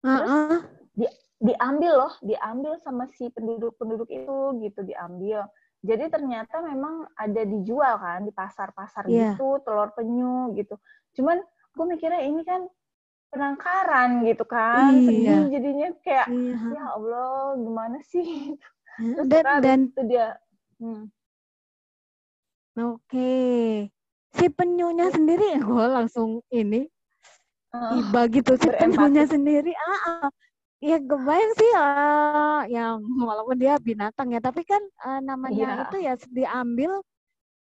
Terus 0.00 0.24
uh 0.24 0.24
-uh. 0.24 0.60
di, 0.96 1.06
diambil 1.38 1.92
loh, 2.00 2.14
diambil 2.24 2.80
sama 2.80 3.04
si 3.12 3.28
penduduk-penduduk 3.28 4.08
itu 4.08 4.36
gitu 4.64 4.80
diambil. 4.88 5.44
Jadi 5.84 6.10
ternyata 6.10 6.58
memang 6.64 7.06
ada 7.14 7.42
dijual 7.46 8.02
kan 8.02 8.26
di 8.26 8.32
pasar-pasar 8.34 9.06
yeah. 9.06 9.36
gitu 9.36 9.62
telur 9.62 9.94
penyu 9.94 10.50
gitu. 10.58 10.74
Cuman 11.14 11.38
gue 11.76 11.84
mikirnya 11.84 12.22
ini 12.24 12.42
kan 12.46 12.68
penangkaran 13.28 14.24
gitu 14.24 14.44
kan 14.48 14.96
iya. 14.96 15.04
sedih 15.04 15.40
jadinya 15.52 15.88
kayak 16.00 16.26
iya. 16.32 16.56
ya 16.72 16.84
Allah 16.96 17.56
gimana 17.60 17.98
sih 18.08 18.56
Terus 18.98 19.28
dan 19.30 19.62
dan 19.62 19.78
itu 19.92 20.00
dia 20.08 20.34
hmm. 20.80 21.04
oke 22.76 22.98
okay. 23.04 23.92
si 24.34 24.46
penyunya 24.50 25.12
sendiri 25.12 25.60
gue 25.60 25.84
langsung 25.86 26.42
ini 26.50 26.88
uh, 27.76 28.00
iba 28.00 28.20
gitu 28.32 28.56
si 28.56 28.68
penyunya 28.72 29.28
sendiri 29.28 29.70
ah, 29.76 30.00
ah. 30.08 30.28
ya 30.80 30.98
kebayang 30.98 31.52
sih 31.54 31.70
uh, 31.76 32.62
yang 32.66 33.04
walaupun 33.22 33.60
dia 33.60 33.76
binatang 33.78 34.32
ya 34.32 34.40
tapi 34.40 34.64
kan 34.64 34.80
uh, 35.04 35.20
namanya 35.20 35.66
yeah. 35.68 35.84
itu 35.86 35.96
ya 36.00 36.14
diambil 36.32 37.04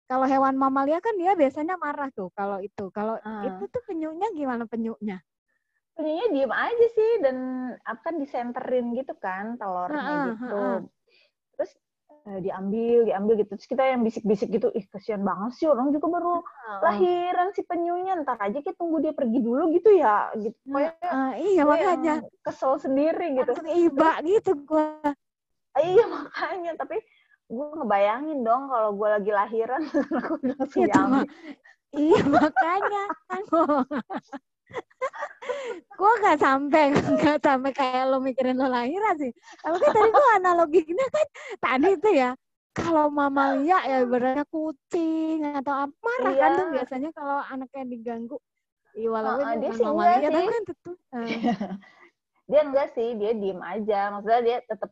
kalau 0.07 0.23
hewan 0.23 0.55
mamalia 0.55 1.03
kan 1.03 1.19
dia 1.19 1.35
biasanya 1.35 1.75
marah 1.75 2.07
tuh 2.15 2.31
kalau 2.31 2.63
itu. 2.63 2.87
Kalau 2.95 3.19
uh. 3.19 3.43
itu 3.43 3.63
tuh 3.67 3.83
penyunya 3.83 4.31
gimana 4.31 4.63
penyunya? 4.63 5.19
Penyunya 5.99 6.27
diem 6.31 6.53
aja 6.53 6.87
sih 6.95 7.11
dan 7.19 7.37
apa 7.83 8.15
disenterin 8.15 8.95
gitu 8.95 9.11
kan 9.19 9.59
telurnya 9.59 9.99
uh, 9.99 10.25
gitu. 10.31 10.55
Uh, 10.55 10.79
Terus 11.59 11.71
eh, 12.31 12.39
diambil, 12.39 12.97
diambil 13.03 13.33
gitu. 13.43 13.51
Terus 13.59 13.67
kita 13.67 13.83
yang 13.83 14.01
bisik-bisik 14.07 14.47
gitu, 14.47 14.71
ih 14.71 14.87
kasihan 14.87 15.19
banget 15.19 15.59
sih 15.59 15.67
orang 15.67 15.91
juga 15.91 16.07
baru 16.07 16.39
lahiran 16.87 17.51
si 17.51 17.67
penyunya. 17.67 18.15
Ntar 18.23 18.39
aja 18.39 18.63
kita 18.63 18.79
tunggu 18.79 19.03
dia 19.03 19.11
pergi 19.11 19.43
dulu 19.43 19.75
gitu 19.75 19.91
ya. 19.91 20.31
Gitu. 20.39 20.55
uh, 20.71 20.87
uh, 21.03 21.31
iya 21.35 21.67
makanya. 21.67 22.23
Kesel 22.47 22.79
sendiri 22.79 23.43
gitu. 23.43 23.51
Langsung 23.51 23.75
iba 23.75 24.11
gitu 24.23 24.55
gua. 24.63 25.03
Iya 25.77 26.09
makanya, 26.09 26.73
tapi 26.73 26.97
gue 27.47 27.67
ngebayangin 27.79 28.39
dong 28.43 28.67
kalau 28.67 28.91
gue 28.91 29.07
lagi 29.07 29.31
lahiran 29.31 29.81
aku 30.19 30.33
langsung 30.43 30.83
ya, 30.83 30.91
diambil. 30.91 31.27
Iya 31.95 32.21
makanya 32.27 33.03
gue 35.95 36.11
gak 36.27 36.39
sampai 36.43 36.91
gak 37.23 37.39
sampai 37.39 37.71
kayak 37.71 38.11
lo 38.11 38.19
mikirin 38.19 38.59
lo 38.59 38.67
lahiran 38.67 39.15
sih. 39.15 39.31
Tapi 39.63 39.77
kan 39.79 39.91
tadi 39.95 40.09
gue 40.11 40.27
analoginya 40.35 41.07
kan 41.07 41.27
tadi 41.63 41.89
itu 41.95 42.09
ya 42.11 42.35
kalau 42.75 43.07
mamalia 43.09 43.79
ya 43.87 44.03
berarti 44.03 44.43
kucing 44.51 45.47
atau 45.55 45.87
apa 45.87 45.95
marah 45.97 46.33
iya. 46.35 46.41
kan 46.43 46.49
tuh 46.53 46.67
biasanya 46.75 47.09
kalau 47.15 47.39
anaknya 47.47 47.83
diganggu. 47.87 48.37
Iya 48.91 49.09
walaupun 49.09 49.47
uh, 49.47 49.55
dia 49.55 49.71
mamalia 49.79 50.29
tapi 50.29 50.49
kan 50.51 50.63
tentu. 50.67 50.91
Uh 51.15 51.23
dia 52.47 52.61
enggak 52.63 52.95
sih 52.95 53.13
dia 53.19 53.35
diem 53.35 53.59
aja. 53.59 54.15
Maksudnya 54.15 54.41
dia 54.41 54.57
tetap 54.63 54.91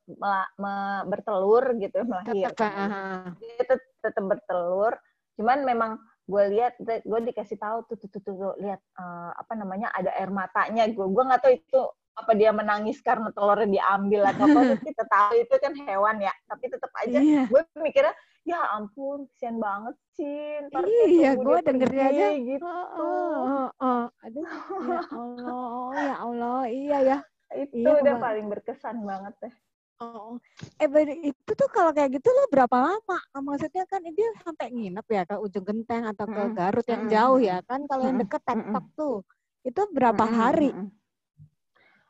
bertelur 1.07 1.63
gitu 1.79 2.03
melahir 2.03 2.51
tetap, 2.51 2.71
uh. 2.75 3.31
dia 3.39 3.53
tetap, 3.63 3.79
tetap 4.03 4.24
bertelur. 4.27 4.93
Cuman 5.39 5.63
memang 5.63 5.91
gue 6.27 6.43
lihat 6.51 6.75
gue 6.83 7.19
dikasih 7.31 7.55
tahu 7.55 7.88
tuh 7.88 7.95
tuh 8.01 8.09
tuh, 8.12 8.21
tuh, 8.21 8.33
tuh 8.35 8.53
lihat 8.59 8.81
uh, 9.00 9.31
apa 9.39 9.55
namanya 9.55 9.88
ada 9.95 10.12
air 10.19 10.27
matanya. 10.29 10.83
Gue 10.91 11.07
gue 11.07 11.24
nggak 11.24 11.41
tahu 11.41 11.53
itu 11.55 11.81
apa 12.15 12.31
dia 12.31 12.51
menangis 12.55 13.00
karena 13.00 13.31
telurnya 13.31 13.71
diambil 13.71 14.21
atau 14.35 14.45
apa. 14.51 14.59
Tapi 14.75 14.89
tetap 14.91 15.31
itu 15.31 15.55
kan 15.55 15.74
hewan 15.79 16.15
ya. 16.19 16.33
Tapi 16.51 16.65
tetap 16.67 16.91
aja 17.00 17.17
iya. 17.24 17.43
gue 17.47 17.62
mikirnya 17.79 18.15
ya 18.45 18.62
ampun 18.77 19.25
kesian 19.33 19.57
banget 19.57 19.97
sih 20.13 20.62
Ntar 20.69 20.85
iya 20.85 21.33
gue 21.33 21.57
dengernya 21.63 22.05
aja. 22.12 22.27
gitu. 22.35 22.67
Oh, 22.67 22.83
oh, 23.00 23.31
oh, 23.39 23.67
oh. 23.79 24.03
aduh 24.27 24.45
ya 24.83 25.01
Allah 25.07 25.91
ya 25.95 26.15
Allah. 26.19 26.59
Iya 26.67 26.97
ya 27.00 27.17
itu 27.55 27.88
iya, 27.88 28.03
udah 28.03 28.15
paling 28.19 28.45
berkesan 28.51 29.01
banget 29.07 29.33
deh. 29.41 29.55
Oh, 29.95 30.35
eh 30.75 30.91
itu 31.24 31.51
tuh 31.55 31.71
kalau 31.71 31.95
kayak 31.95 32.19
gitu 32.19 32.27
lo 32.27 32.51
berapa 32.51 32.75
lama? 32.75 33.19
Maksudnya 33.31 33.88
kan 33.88 34.03
dia 34.03 34.27
sampai 34.43 34.67
nginep 34.67 35.07
ya 35.07 35.24
ke 35.24 35.35
ujung 35.39 35.63
genteng 35.63 36.03
atau 36.12 36.27
ke 36.27 36.41
Garut 36.51 36.83
yang 36.83 37.07
jauh 37.07 37.39
ya 37.39 37.63
kan? 37.63 37.88
Kalau 37.88 38.03
yang 38.03 38.19
deket 38.19 38.43
Tektok 38.43 38.85
tuh 39.00 39.24
itu 39.63 39.81
berapa 39.95 40.19
hari? 40.27 40.75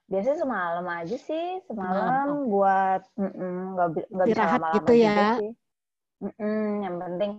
Biasanya 0.09 0.37
semalam 0.41 0.85
aja 0.89 1.17
sih, 1.17 1.61
semalam 1.69 2.49
buat 2.49 3.05
nggak 3.13 3.87
nggak 4.09 4.27
bisa 4.33 4.43
lama-lama 4.49 4.75
gitu 4.81 4.93
ya. 4.97 5.37
Sih. 5.37 5.53
yang 6.81 6.95
penting 6.97 7.31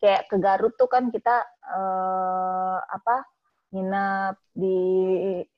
kayak 0.00 0.32
ke 0.32 0.36
Garut 0.40 0.72
tuh 0.80 0.88
kan 0.88 1.12
kita 1.12 1.44
uh, 1.68 2.80
apa 2.88 3.28
nginep 3.70 4.34
di 4.54 4.78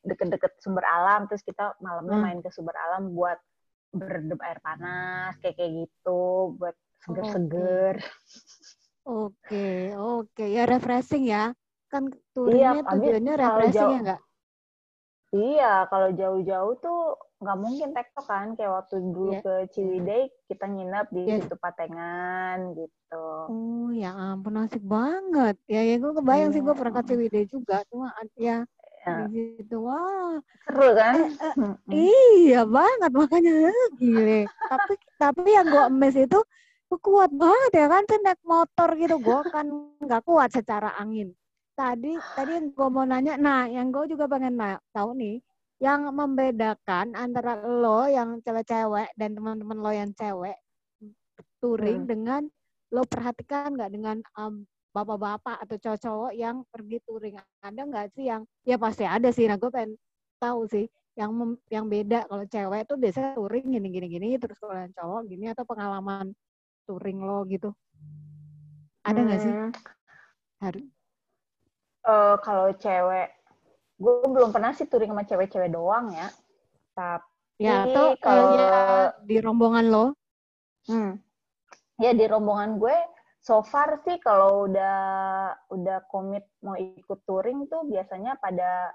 deket-deket 0.05 0.61
sumber 0.61 0.85
alam 0.85 1.25
terus 1.29 1.41
kita 1.41 1.73
malamnya 1.81 2.17
hmm. 2.17 2.25
main 2.25 2.39
ke 2.45 2.53
sumber 2.53 2.77
alam 2.77 3.17
buat 3.17 3.41
berendam 3.93 4.41
air 4.41 4.61
panas 4.65 5.37
kayak 5.41 5.57
kayak 5.61 5.73
gitu 5.85 6.57
buat 6.57 6.77
seger-seger. 7.05 7.97
Oke, 9.03 9.35
okay. 9.43 9.81
oke. 9.99 10.31
Okay. 10.33 10.49
Ya 10.55 10.65
refreshing 10.65 11.27
ya. 11.27 11.53
Kan 11.91 12.09
touringnya 12.33 12.81
iya, 12.81 12.89
tujuannya 12.89 13.35
refreshing 13.35 13.91
ya 13.91 13.99
enggak? 14.01 14.21
Iya, 15.33 15.73
kalau 15.89 16.09
jauh-jauh 16.13 16.75
tuh 16.85 17.01
nggak 17.43 17.59
mungkin 17.59 17.91
tektok 17.91 18.27
kan 18.31 18.55
kayak 18.55 18.73
waktu 18.79 18.97
dulu 19.03 19.35
yeah. 19.35 19.43
ke 19.43 19.55
Ciwidey 19.75 20.23
kita 20.47 20.65
nginep 20.71 21.07
di 21.11 21.23
yeah. 21.27 21.39
situ 21.43 21.57
Patengan 21.59 22.59
gitu. 22.79 23.27
Oh 23.51 23.91
ya 23.91 24.15
ampun 24.15 24.63
asik 24.63 24.87
banget. 24.87 25.59
Ya 25.67 25.83
ya 25.83 25.99
gue 25.99 26.13
kebayang 26.15 26.55
yeah. 26.55 26.55
sih 26.55 26.63
gue 26.63 26.75
pernah 26.79 26.95
ke 26.95 27.03
Ciwidey 27.11 27.45
juga 27.51 27.83
cuma 27.91 28.15
ya 28.39 28.63
yeah. 29.03 29.27
di 29.27 29.59
situ 29.59 29.77
wah 29.83 30.39
seru 30.71 30.89
kan? 30.95 31.15
Eh, 31.19 31.55
eh, 31.59 31.75
iya 31.91 32.63
banget 32.63 33.11
makanya 33.11 33.53
eh, 33.75 33.87
gile. 33.99 34.41
tapi 34.71 34.95
tapi 35.19 35.49
yang 35.51 35.67
gue 35.67 35.85
emes 35.91 36.15
itu 36.15 36.39
kuat 37.03 37.33
banget 37.33 37.73
ya 37.73 37.87
kan 37.89 38.05
naik 38.21 38.41
motor 38.45 38.89
gitu 39.01 39.17
gue 39.19 39.41
kan 39.51 39.67
nggak 39.99 40.23
kuat 40.23 40.55
secara 40.55 40.95
angin. 40.95 41.35
Tadi 41.75 42.15
tadi 42.39 42.53
yang 42.55 42.71
gue 42.71 42.89
mau 42.93 43.03
nanya, 43.03 43.35
nah 43.41 43.65
yang 43.65 43.89
gue 43.91 44.07
juga 44.13 44.29
pengen 44.29 44.61
tahu 44.93 45.17
nih 45.17 45.43
yang 45.83 46.07
membedakan 46.15 47.19
antara 47.19 47.59
lo 47.59 48.07
yang 48.07 48.39
cewek-cewek 48.39 49.11
dan 49.19 49.35
teman-teman 49.35 49.79
lo 49.83 49.91
yang 49.91 50.15
cewek 50.15 50.55
touring 51.59 52.07
hmm. 52.07 52.11
dengan 52.11 52.43
lo 52.95 53.03
perhatikan 53.03 53.75
nggak 53.75 53.91
dengan 53.91 54.23
um, 54.39 54.63
bapak-bapak 54.95 55.59
atau 55.67 55.77
cowok-cowok 55.83 56.33
yang 56.39 56.63
pergi 56.71 57.03
touring? 57.03 57.35
Ada 57.59 57.83
nggak 57.83 58.07
sih 58.15 58.31
yang 58.31 58.47
ya 58.63 58.79
pasti 58.79 59.03
ada 59.03 59.27
sih. 59.35 59.51
Nah 59.51 59.59
gue 59.59 59.75
pengen 59.75 59.99
tahu 60.39 60.71
sih 60.71 60.87
yang 61.19 61.35
mem, 61.35 61.59
yang 61.67 61.91
beda 61.91 62.31
kalau 62.31 62.45
cewek 62.47 62.87
tuh 62.87 62.97
biasanya 63.03 63.35
touring 63.35 63.67
gini 63.67 63.89
gini 63.91 64.07
gini 64.07 64.29
terus 64.39 64.57
kalau 64.63 64.79
yang 64.79 64.95
cowok 64.95 65.21
gini 65.27 65.45
atau 65.51 65.67
pengalaman 65.67 66.31
touring 66.87 67.27
lo 67.27 67.43
gitu. 67.51 67.75
Ada 69.03 69.19
nggak 69.19 69.41
hmm. 69.43 69.47
sih 69.51 69.55
harus. 70.63 70.87
Uh, 72.07 72.39
kalau 72.39 72.71
cewek 72.79 73.35
gue 74.03 74.15
belum 74.27 74.51
pernah 74.51 74.75
sih 74.75 74.91
touring 74.91 75.15
sama 75.15 75.23
cewek-cewek 75.23 75.71
doang 75.71 76.11
ya. 76.11 76.29
Tapi 76.99 77.63
ya 77.63 77.87
atau 77.87 78.07
kalau 78.19 78.47
ya, 78.59 79.15
di 79.23 79.37
rombongan 79.39 79.87
lo. 79.87 80.07
Hmm, 80.91 81.15
ya 82.03 82.11
di 82.11 82.27
rombongan 82.27 82.83
gue 82.83 82.97
so 83.39 83.63
far 83.63 84.03
sih 84.03 84.19
kalau 84.19 84.67
udah 84.67 84.99
udah 85.71 86.03
komit 86.11 86.43
mau 86.67 86.75
ikut 86.75 87.23
touring 87.23 87.71
tuh 87.71 87.87
biasanya 87.87 88.35
pada 88.43 88.91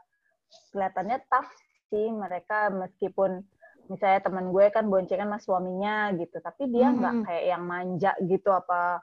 kelihatannya 0.75 1.17
tough 1.31 1.51
sih 1.87 2.11
mereka. 2.11 2.67
Meskipun 2.67 3.39
misalnya 3.87 4.19
teman 4.19 4.51
gue 4.51 4.67
kan 4.75 4.91
boncengan 4.91 5.31
sama 5.31 5.39
suaminya 5.39 6.11
gitu. 6.19 6.43
Tapi 6.43 6.67
dia 6.67 6.91
nggak 6.91 7.13
hmm. 7.15 7.23
kayak 7.23 7.45
yang 7.55 7.63
manja 7.63 8.11
gitu 8.27 8.51
apa 8.51 8.99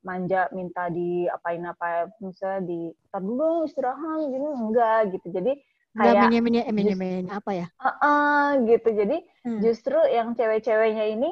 manja 0.00 0.48
minta 0.56 0.88
di 0.88 1.28
apain 1.28 1.60
apa 1.64 2.08
misalnya 2.24 2.60
di 2.64 2.80
tar 3.12 3.20
dulu 3.20 3.68
istirahat 3.68 4.32
gitu 4.32 4.48
enggak 4.48 5.00
gitu 5.12 5.26
jadi 5.28 5.52
kayak 5.96 6.30
menye 6.40 6.62
menye 6.70 6.94
menye 6.94 7.28
apa 7.28 7.50
ya 7.52 7.66
uh, 7.82 7.90
uh, 8.00 8.44
gitu 8.64 8.88
jadi 8.94 9.16
hmm. 9.44 9.60
justru 9.60 9.98
yang 10.08 10.32
cewek-ceweknya 10.38 11.04
ini 11.18 11.30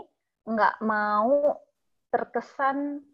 nggak 0.48 0.82
mau 0.82 1.62
terkesan 2.10 3.04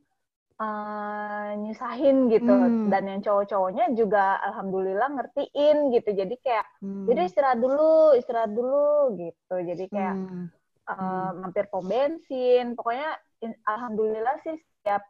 uh, 0.59 1.51
nyusahin 1.59 2.31
gitu 2.31 2.55
hmm. 2.55 2.89
dan 2.89 3.03
yang 3.11 3.21
cowok-cowoknya 3.21 3.93
juga 3.93 4.41
alhamdulillah 4.43 5.09
ngertiin 5.21 5.93
gitu 5.93 6.11
jadi 6.15 6.35
kayak 6.41 6.67
hmm. 6.81 7.07
jadi 7.11 7.21
istirahat 7.29 7.59
dulu 7.61 8.15
istirahat 8.17 8.53
dulu 8.55 9.19
gitu 9.19 9.57
jadi 9.63 9.85
kayak 9.91 10.17
hmm. 10.19 10.47
Uh, 10.85 11.33
mampir 11.41 11.65
pom 11.73 11.81
bensin 11.81 12.77
pokoknya 12.77 13.17
alhamdulillah 13.65 14.37
sih 14.45 14.53
setiap 14.53 15.01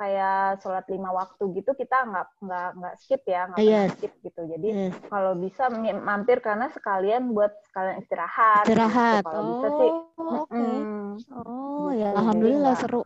kayak 0.00 0.64
sholat 0.64 0.88
lima 0.88 1.12
waktu 1.12 1.44
gitu 1.60 1.76
kita 1.76 2.08
nggak 2.08 2.28
nggak 2.40 2.68
nggak 2.80 2.94
skip 2.96 3.20
ya 3.28 3.52
nggak 3.52 3.60
yes. 3.60 3.92
skip 4.00 4.12
gitu 4.24 4.48
jadi 4.48 4.68
yes. 4.88 4.94
kalau 5.12 5.36
bisa 5.36 5.68
mampir 6.00 6.40
karena 6.40 6.72
sekalian 6.72 7.36
buat 7.36 7.52
sekalian 7.68 8.00
istirahat 8.00 8.64
gitu. 8.64 8.72
istirahat 8.72 9.20
gitu. 9.20 9.28
kalau 9.28 9.42
oh, 9.44 9.48
bisa 9.52 9.68
sih 9.68 9.90
oh, 9.92 10.32
okay. 10.48 10.56
mm, 10.56 11.10
oh 11.36 11.88
gitu. 11.92 12.00
ya 12.00 12.10
alhamdulillah 12.16 12.74
jadi, 12.74 12.80
seru 12.80 13.02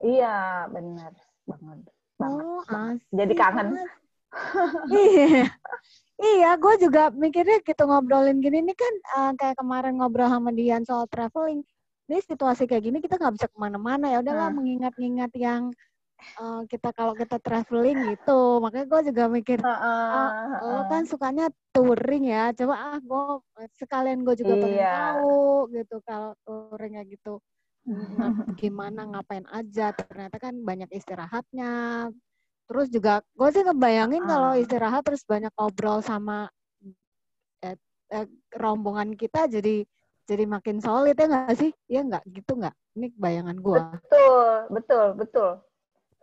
iya 0.00 0.36
benar 0.72 1.12
banget 1.44 1.78
oh, 2.24 2.62
banget. 2.64 2.96
jadi 3.12 3.34
kangen 3.36 3.68
iya 4.88 5.44
iya 6.24 6.50
gue 6.56 6.74
juga 6.80 7.12
mikirnya 7.12 7.60
gitu 7.60 7.84
ngobrolin 7.84 8.40
gini 8.40 8.64
ini 8.64 8.72
kan 8.72 8.94
uh, 9.20 9.32
kayak 9.36 9.60
kemarin 9.60 10.00
ngobrol 10.00 10.32
sama 10.32 10.56
Dian 10.56 10.88
soal 10.88 11.04
traveling 11.12 11.60
ini 12.12 12.20
situasi 12.20 12.68
kayak 12.68 12.84
gini 12.84 12.98
kita 13.00 13.16
nggak 13.16 13.40
bisa 13.40 13.48
ke 13.48 13.56
mana-mana 13.56 14.12
ya 14.12 14.20
udahlah 14.20 14.52
nah. 14.52 14.56
mengingat-ingat 14.60 15.32
yang 15.40 15.72
uh, 16.36 16.62
kita 16.68 16.92
kalau 16.92 17.16
kita 17.16 17.40
traveling 17.40 18.12
gitu 18.12 18.60
makanya 18.60 18.86
gue 18.92 19.00
juga 19.08 19.24
mikir 19.32 19.58
uh, 19.64 19.72
uh, 19.72 20.28
uh, 20.60 20.70
lo 20.76 20.80
kan 20.92 21.08
sukanya 21.08 21.48
touring 21.72 22.28
ya 22.28 22.52
coba 22.52 22.74
ah 22.76 22.98
gue 23.00 23.24
sekalian 23.80 24.20
gue 24.20 24.34
juga 24.36 24.54
pengen 24.60 24.76
iya. 24.76 25.16
tahu 25.16 25.72
gitu 25.72 25.96
kalau 26.04 26.36
touringnya 26.44 27.02
gitu 27.08 27.40
gimana 28.60 29.08
ngapain 29.10 29.42
aja 29.50 29.90
ternyata 29.90 30.38
kan 30.38 30.54
banyak 30.62 30.86
istirahatnya 30.94 32.06
terus 32.70 32.86
juga 32.92 33.24
gue 33.34 33.48
sih 33.50 33.64
ngebayangin 33.66 34.22
uh. 34.22 34.28
kalau 34.28 34.50
istirahat 34.54 35.02
terus 35.02 35.26
banyak 35.26 35.50
ngobrol 35.58 35.98
sama 36.04 36.46
eh, 37.64 37.74
eh, 38.14 38.26
rombongan 38.54 39.18
kita 39.18 39.50
jadi 39.50 39.82
jadi 40.26 40.44
makin 40.46 40.78
solid 40.78 41.18
ya 41.18 41.26
nggak 41.26 41.56
sih? 41.58 41.70
Ya 41.90 42.00
nggak 42.06 42.24
gitu 42.30 42.52
nggak? 42.58 42.74
Ini 42.98 43.06
bayangan 43.18 43.56
gue. 43.58 43.80
Betul, 43.98 44.50
betul, 44.70 45.06
betul, 45.18 45.50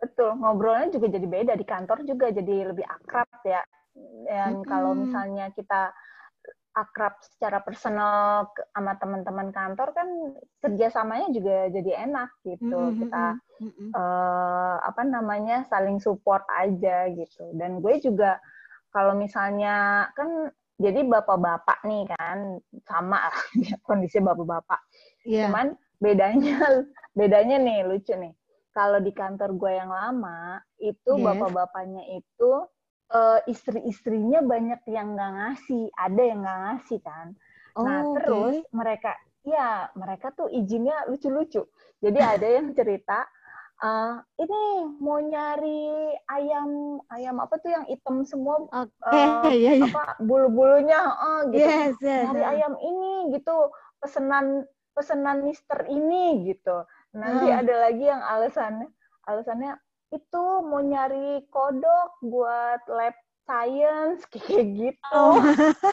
betul. 0.00 0.30
Ngobrolnya 0.40 0.88
juga 0.92 1.06
jadi 1.12 1.26
beda 1.26 1.52
di 1.56 1.66
kantor 1.68 2.04
juga 2.08 2.32
jadi 2.32 2.72
lebih 2.72 2.86
akrab 2.86 3.28
ya. 3.44 3.62
Dan 4.26 4.62
hmm. 4.62 4.66
kalau 4.66 4.96
misalnya 4.96 5.52
kita 5.52 5.92
akrab 6.70 7.18
secara 7.26 7.58
personal 7.66 8.46
sama 8.70 8.94
teman-teman 9.02 9.50
kantor 9.50 9.90
kan 9.90 10.08
kerjasamanya 10.62 11.28
juga 11.34 11.66
jadi 11.74 12.06
enak 12.06 12.30
gitu. 12.46 12.78
Mm 12.78 12.86
-hmm. 12.86 12.98
Kita 13.02 13.24
mm 13.34 13.70
-hmm. 13.74 13.88
uh, 13.90 14.76
apa 14.86 15.02
namanya 15.02 15.66
saling 15.66 15.98
support 15.98 16.46
aja 16.54 17.10
gitu. 17.10 17.50
Dan 17.58 17.82
gue 17.82 17.98
juga 17.98 18.38
kalau 18.94 19.18
misalnya 19.18 20.06
kan 20.14 20.50
jadi 20.80 21.04
bapak-bapak 21.04 21.84
nih 21.84 22.08
kan 22.08 22.56
sama 22.88 23.28
lah 23.28 23.40
kondisi 23.86 24.16
bapak-bapak. 24.16 24.80
Yeah. 25.28 25.52
Cuman 25.52 25.76
bedanya 26.00 26.56
bedanya 27.18 27.60
nih 27.60 27.84
lucu 27.84 28.16
nih. 28.16 28.32
Kalau 28.72 29.02
di 29.02 29.12
kantor 29.12 29.60
gue 29.60 29.72
yang 29.76 29.92
lama 29.92 30.56
itu 30.80 31.12
yes. 31.20 31.24
bapak-bapaknya 31.26 32.02
itu 32.16 32.50
uh, 33.12 33.38
istri-istrinya 33.44 34.40
banyak 34.40 34.80
yang 34.88 35.18
nggak 35.18 35.32
ngasih, 35.36 35.92
ada 36.00 36.22
yang 36.22 36.40
nggak 36.40 36.60
ngasih 36.64 36.98
kan. 37.04 37.26
Nah, 37.76 37.76
oh, 37.76 37.84
nah 37.84 38.00
terus 38.16 38.56
okay. 38.64 38.72
mereka 38.72 39.12
ya 39.44 39.90
mereka 39.92 40.32
tuh 40.32 40.48
izinnya 40.48 41.04
lucu-lucu. 41.12 41.68
Jadi 42.00 42.18
ada 42.24 42.48
yang 42.48 42.72
cerita 42.72 43.28
uh, 43.80 44.20
ini 44.38 44.62
mau 45.00 45.18
nyari 45.20 46.14
ayam 46.30 47.00
ayam 47.10 47.36
apa 47.40 47.56
tuh 47.60 47.70
yang 47.72 47.84
hitam 47.88 48.22
semua 48.22 48.68
okay, 48.70 49.24
uh, 49.24 49.52
yeah, 49.56 49.74
yeah. 49.80 49.88
apa 49.90 50.20
bulu-bulunya 50.22 51.00
uh, 51.00 51.42
gitu 51.50 51.64
yes, 51.64 51.96
yes, 52.00 52.28
nyari 52.28 52.42
yes. 52.44 52.50
ayam 52.56 52.74
ini 52.78 53.12
gitu 53.36 53.56
pesenan 54.00 54.46
pesenan 54.92 55.44
Mister 55.44 55.88
ini 55.88 56.44
gitu 56.52 56.84
nanti 57.16 57.46
hmm. 57.50 57.60
ada 57.66 57.74
lagi 57.88 58.04
yang 58.06 58.22
alasannya 58.22 58.88
alasannya 59.26 59.74
itu 60.10 60.44
mau 60.66 60.82
nyari 60.82 61.46
kodok 61.50 62.18
buat 62.22 62.82
lab 62.90 63.14
science 63.46 64.26
kayak 64.32 64.66
gitu 64.76 65.14
oh. 65.14 65.40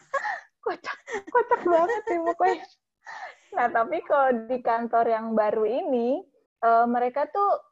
kocak 0.65 0.99
kocak 1.31 1.61
banget 1.63 2.01
sih 2.11 2.19
pokoknya 2.19 2.65
nah 3.55 3.67
tapi 3.71 4.03
kalau 4.03 4.29
di 4.51 4.59
kantor 4.59 5.05
yang 5.07 5.31
baru 5.31 5.63
ini 5.63 6.19
uh, 6.61 6.83
mereka 6.85 7.25
tuh 7.31 7.66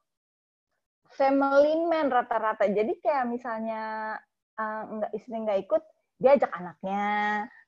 family 1.16 1.74
man 1.88 2.12
rata-rata. 2.12 2.68
Jadi 2.68 3.00
kayak 3.00 3.26
misalnya 3.32 4.16
uh, 4.60 4.82
nggak 4.88 5.12
istri 5.16 5.36
nggak 5.36 5.60
ikut, 5.68 5.84
dia 6.20 6.36
ajak 6.36 6.52
anaknya. 6.52 7.06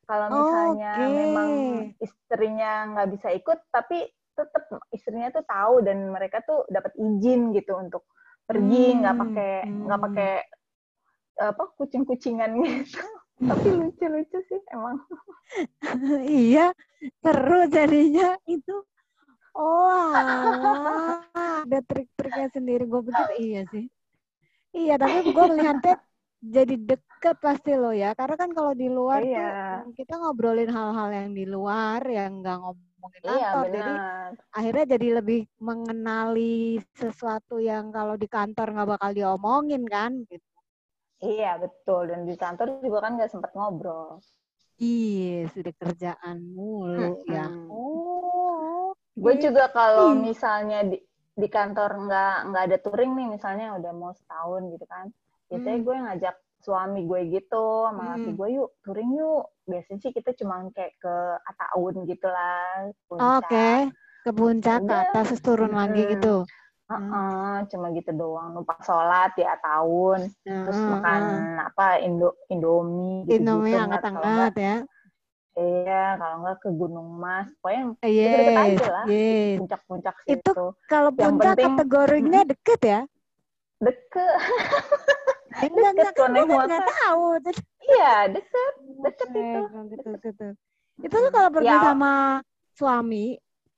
Kalau 0.08 0.28
misalnya 0.32 0.92
okay. 0.96 1.12
memang 1.12 1.52
istrinya 2.00 2.72
nggak 2.96 3.10
bisa 3.12 3.28
ikut, 3.36 3.60
tapi 3.72 4.08
tetap 4.38 4.64
istrinya 4.94 5.34
tuh 5.34 5.44
tahu 5.44 5.84
dan 5.84 6.14
mereka 6.14 6.40
tuh 6.46 6.64
dapat 6.72 6.94
izin 6.96 7.52
gitu 7.52 7.76
untuk 7.76 8.08
pergi, 8.48 9.04
nggak 9.04 9.16
hmm. 9.18 9.24
pakai 9.28 9.54
nggak 9.68 10.00
hmm. 10.00 10.08
pakai 10.08 10.32
apa 11.38 11.64
kucing-kucingan 11.76 12.52
gitu. 12.64 13.04
tapi 13.38 13.68
lucu-lucu 13.70 14.40
sih 14.50 14.62
emang. 14.74 14.98
iya, 16.26 16.74
seru 17.22 17.70
jadinya 17.70 18.34
itu 18.50 18.76
Oh, 19.58 20.14
ada 21.66 21.80
trik-triknya 21.82 22.48
sendiri. 22.54 22.86
Gue 22.86 23.02
pikir 23.10 23.28
iya 23.42 23.62
sih. 23.74 23.90
Iya, 24.78 25.02
tapi 25.02 25.34
gue 25.34 25.46
melihatnya 25.50 25.96
jadi 26.38 26.76
deket 26.78 27.36
pasti 27.42 27.74
lo 27.74 27.90
ya. 27.90 28.14
Karena 28.14 28.38
kan 28.38 28.54
kalau 28.54 28.78
di 28.78 28.86
luar 28.86 29.26
iya. 29.26 29.82
tuh 29.82 29.98
kita 29.98 30.22
ngobrolin 30.22 30.70
hal-hal 30.70 31.10
yang 31.10 31.30
di 31.34 31.46
luar 31.50 32.06
yang 32.06 32.46
nggak 32.46 32.58
ngomongin 32.62 33.22
iya, 33.26 33.30
kantor. 33.34 33.66
Benar. 33.66 33.74
Jadi 33.74 33.94
akhirnya 34.54 34.86
jadi 34.94 35.08
lebih 35.18 35.42
mengenali 35.58 36.78
sesuatu 36.94 37.58
yang 37.58 37.90
kalau 37.90 38.14
di 38.14 38.30
kantor 38.30 38.68
nggak 38.78 38.90
bakal 38.94 39.10
diomongin 39.18 39.84
kan 39.90 40.22
gitu. 40.30 40.46
Iya 41.18 41.58
betul 41.58 42.14
dan 42.14 42.30
di 42.30 42.38
kantor 42.38 42.78
juga 42.78 43.10
kan 43.10 43.18
nggak 43.18 43.32
sempat 43.34 43.50
ngobrol. 43.58 44.22
Iya 44.78 45.50
sudah 45.50 45.74
kerjaan 45.74 46.38
mulu 46.54 47.26
hmm. 47.26 47.34
ya. 47.34 47.50
Oh. 47.74 48.47
Gue 49.18 49.34
juga 49.42 49.74
kalau 49.74 50.14
misalnya 50.14 50.86
di 50.86 51.02
di 51.38 51.48
kantor 51.50 52.06
nggak 52.06 52.36
nggak 52.54 52.64
ada 52.70 52.78
touring 52.82 53.14
nih 53.18 53.28
misalnya 53.34 53.74
udah 53.78 53.92
mau 53.98 54.14
setahun 54.14 54.70
gitu 54.74 54.86
kan. 54.86 55.10
Biasanya 55.50 55.78
hmm. 55.82 55.86
gue 55.86 55.96
ngajak 56.06 56.36
suami 56.62 57.06
gue 57.06 57.22
gitu 57.32 57.88
sama 57.90 58.02
hmm. 58.02 58.12
laki 58.18 58.32
gue 58.34 58.48
yuk 58.58 58.70
touring 58.82 59.12
yuk 59.16 59.44
biasanya 59.70 60.00
sih 60.02 60.12
kita 60.12 60.34
cuma 60.36 60.66
kayak 60.74 60.98
ke 60.98 61.16
Ataun 61.46 61.96
gitu 62.10 62.28
lah 62.28 62.92
oke 63.14 63.46
okay. 63.46 63.88
ke 64.26 64.32
puncak 64.34 64.84
ke 64.84 64.94
atas 64.94 65.38
turun 65.40 65.74
hmm. 65.74 65.80
lagi 65.80 66.04
gitu 66.18 66.44
Uh 66.88 66.96
-uh, 66.96 67.56
cuma 67.68 67.92
gitu 67.92 68.16
doang 68.16 68.56
numpang 68.56 68.80
sholat 68.80 69.36
di 69.36 69.44
Ataun 69.44 70.24
uh, 70.24 70.64
terus 70.64 70.80
makan 70.80 71.22
uh. 71.60 71.68
apa 71.68 72.00
Indo 72.00 72.40
Indomie 72.48 73.28
gitu, 73.28 73.44
Indomie 73.44 73.76
gitu, 73.76 73.84
angkat-angkat 73.84 74.54
ya 74.56 74.76
Iya, 75.58 76.22
kalau 76.22 76.36
enggak 76.46 76.58
ke 76.62 76.70
Gunung 76.70 77.10
Mas. 77.18 77.50
Pokoknya 77.58 77.84
yes, 78.06 78.34
deket 78.38 78.54
aja 78.54 78.88
lah. 78.94 79.06
Yes. 79.10 79.56
Puncak-puncak 79.58 80.16
situ. 80.22 80.38
Itu 80.38 80.52
kalau 80.86 81.10
puncak 81.10 81.58
penting, 81.58 81.74
kategorinya 81.74 82.42
deket 82.46 82.80
ya? 82.86 83.02
Deket. 83.82 84.38
enggak 85.66 85.92
enggak 85.98 86.14
kan 86.14 86.30
gue 86.38 86.46
nggak 86.46 86.86
tahu 86.86 87.26
iya 87.90 88.14
deket 88.30 88.74
deket 89.02 89.30
itu 89.34 89.60
gitu 89.94 90.10
gitu 90.22 90.48
itu 91.02 91.16
tuh 91.16 91.32
kalau 91.34 91.50
pergi 91.50 91.74
ya. 91.74 91.82
sama 91.82 92.14
suami 92.78 93.26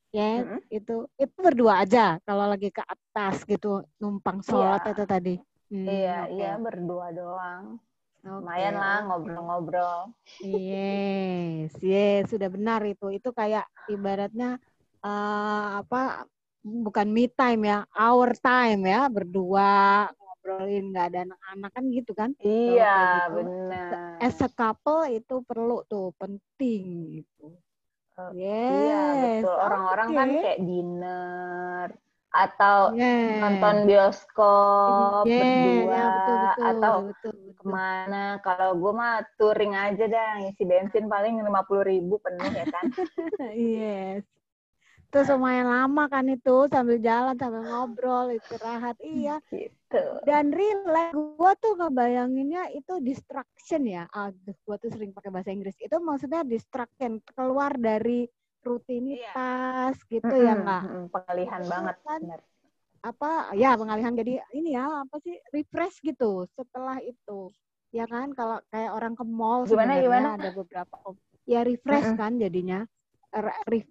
ya 0.10 0.42
hmm. 0.44 0.60
itu 0.74 0.96
itu 1.16 1.36
berdua 1.38 1.86
aja 1.86 2.18
kalau 2.26 2.50
lagi 2.50 2.74
ke 2.74 2.84
atas 2.84 3.46
gitu 3.46 3.86
numpang 4.02 4.42
sholat 4.42 4.82
ya. 4.84 4.92
itu 4.92 5.04
tadi 5.06 5.36
hmm, 5.70 5.86
iya 5.88 6.18
okay. 6.26 6.36
iya 6.36 6.52
berdua 6.58 7.14
doang 7.14 7.78
okay. 8.22 8.30
lumayan 8.30 8.76
lah 8.76 8.98
ngobrol-ngobrol 9.08 10.12
yes 10.44 11.72
yes 11.80 12.28
sudah 12.30 12.50
benar 12.52 12.84
itu 12.84 13.08
itu 13.16 13.30
kayak 13.32 13.66
ibaratnya 13.88 14.60
uh, 15.04 15.82
apa 15.84 16.28
bukan 16.64 17.08
me 17.08 17.32
time 17.32 17.64
ya 17.66 17.80
our 17.96 18.36
time 18.36 18.84
ya 18.84 19.08
berdua 19.08 20.06
ngobrolin 20.20 20.92
nggak 20.92 21.08
ada 21.14 21.20
anak-anak 21.30 21.72
kan 21.72 21.84
gitu 21.92 22.12
kan 22.12 22.30
iya 22.44 23.28
gitu. 23.28 23.36
benar 23.44 24.20
as 24.20 24.38
a 24.44 24.50
couple 24.52 25.08
itu 25.08 25.40
perlu 25.48 25.88
tuh 25.88 26.12
penting 26.20 27.16
gitu 27.20 27.56
uh, 28.20 28.32
yes 28.36 28.72
iya 28.88 29.04
betul 29.24 29.56
orang-orang 29.56 30.08
okay. 30.12 30.18
kan 30.18 30.30
kayak 30.44 30.60
dinner 30.64 31.88
atau 32.30 32.94
yes. 32.94 33.42
nonton 33.42 33.76
bioskop 33.90 35.26
yes, 35.26 35.42
berdua 35.42 35.90
ya, 35.90 36.06
betul, 36.06 36.38
betul, 36.38 36.64
atau 36.70 36.94
betul, 37.02 37.34
betul. 37.34 37.54
ke 37.58 37.64
mana 37.66 38.24
kalau 38.46 38.70
gue 38.78 38.94
mah 38.94 39.26
touring 39.42 39.74
aja 39.74 40.06
dah 40.06 40.30
ngisi 40.46 40.64
bensin 40.70 41.10
paling 41.10 41.42
lima 41.42 41.66
puluh 41.66 41.82
ribu 41.90 42.22
penuh 42.22 42.54
ya 42.54 42.66
kan 42.70 42.86
yes 43.58 44.22
Terus 45.10 45.26
lumayan 45.34 45.66
lama 45.66 46.06
kan 46.06 46.22
itu 46.30 46.70
sambil 46.70 47.02
jalan 47.02 47.34
sambil 47.34 47.66
ngobrol 47.66 48.30
istirahat 48.30 48.94
iya. 49.02 49.42
Gitu. 49.50 50.06
Dan 50.22 50.54
relax 50.54 51.18
gue 51.18 51.52
tuh 51.58 51.74
ngebayanginnya 51.82 52.70
itu 52.78 53.02
distraction 53.02 53.90
ya. 53.90 54.06
Aduh 54.14 54.54
gue 54.54 54.76
tuh 54.78 54.90
sering 54.94 55.10
pakai 55.10 55.34
bahasa 55.34 55.50
Inggris. 55.50 55.74
Itu 55.82 55.98
maksudnya 55.98 56.46
distraction 56.46 57.26
keluar 57.26 57.74
dari 57.82 58.30
rutinitas 58.64 59.96
iya. 59.96 60.10
gitu 60.10 60.28
mm 60.28 60.40
-hmm. 60.40 60.48
ya 60.48 60.54
enggak? 60.56 60.84
Pengalihan 61.14 61.62
iya 61.62 61.70
banget 61.70 61.98
kan? 62.04 62.20
benar. 62.22 62.42
Apa 63.00 63.32
ya 63.56 63.70
pengalihan 63.80 64.14
jadi 64.16 64.34
ini 64.52 64.70
ya 64.76 64.86
apa 65.08 65.16
sih 65.24 65.36
refresh 65.56 66.04
gitu 66.04 66.48
setelah 66.56 67.00
itu. 67.00 67.52
Ya 67.90 68.06
kan 68.06 68.36
kalau 68.38 68.62
kayak 68.70 68.92
orang 68.94 69.14
ke 69.18 69.24
mall 69.26 69.66
gimana, 69.66 69.98
gimana? 69.98 70.38
ada 70.38 70.52
beberapa 70.54 70.96
ya 71.50 71.66
refresh 71.66 72.06
mm 72.06 72.14
-hmm. 72.14 72.22
kan 72.22 72.34
jadinya 72.38 72.80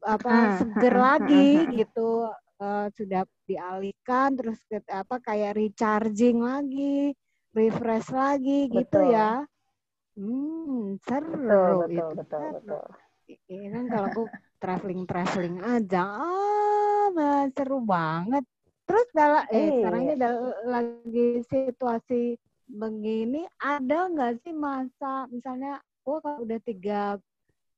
apa 0.02 0.31
uh, 0.35 0.50
seger 0.59 0.94
lagi 0.98 1.50
gitu 1.78 2.26
uh, 2.59 2.87
sudah 2.90 3.22
dialihkan 3.46 4.35
terus 4.35 4.59
ke, 4.66 4.83
apa 4.90 5.22
kayak 5.22 5.54
recharging 5.54 6.42
lagi 6.42 7.14
refresh 7.54 8.11
lagi 8.11 8.66
gitu 8.66 8.83
betul. 8.83 9.07
gitu 9.07 9.14
ya 9.14 9.33
hmm 10.18 10.98
seru 11.07 11.31
betul 11.38 11.74
betul 11.87 11.94
itu. 11.94 12.07
betul, 12.18 12.42
betul. 12.59 12.85
ini 13.46 13.66
kan 13.70 13.85
kalau 13.87 14.07
aku 14.11 14.22
traveling 14.59 15.03
traveling 15.07 15.57
aja. 15.62 16.03
Ah 16.05 17.49
seru 17.55 17.83
banget. 17.83 18.44
Terus 18.88 19.07
dalam 19.12 19.44
eh 19.53 19.57
iya. 19.59 19.73
sekarang 19.81 20.03
ini 20.09 20.16
lagi 20.64 21.29
situasi 21.44 22.23
begini 22.68 23.49
ada 23.61 24.09
nggak 24.12 24.44
sih 24.44 24.53
masa 24.53 25.25
misalnya 25.33 25.81
oh 26.05 26.21
kalau 26.21 26.44
udah 26.44 26.61
tiga 26.61 27.16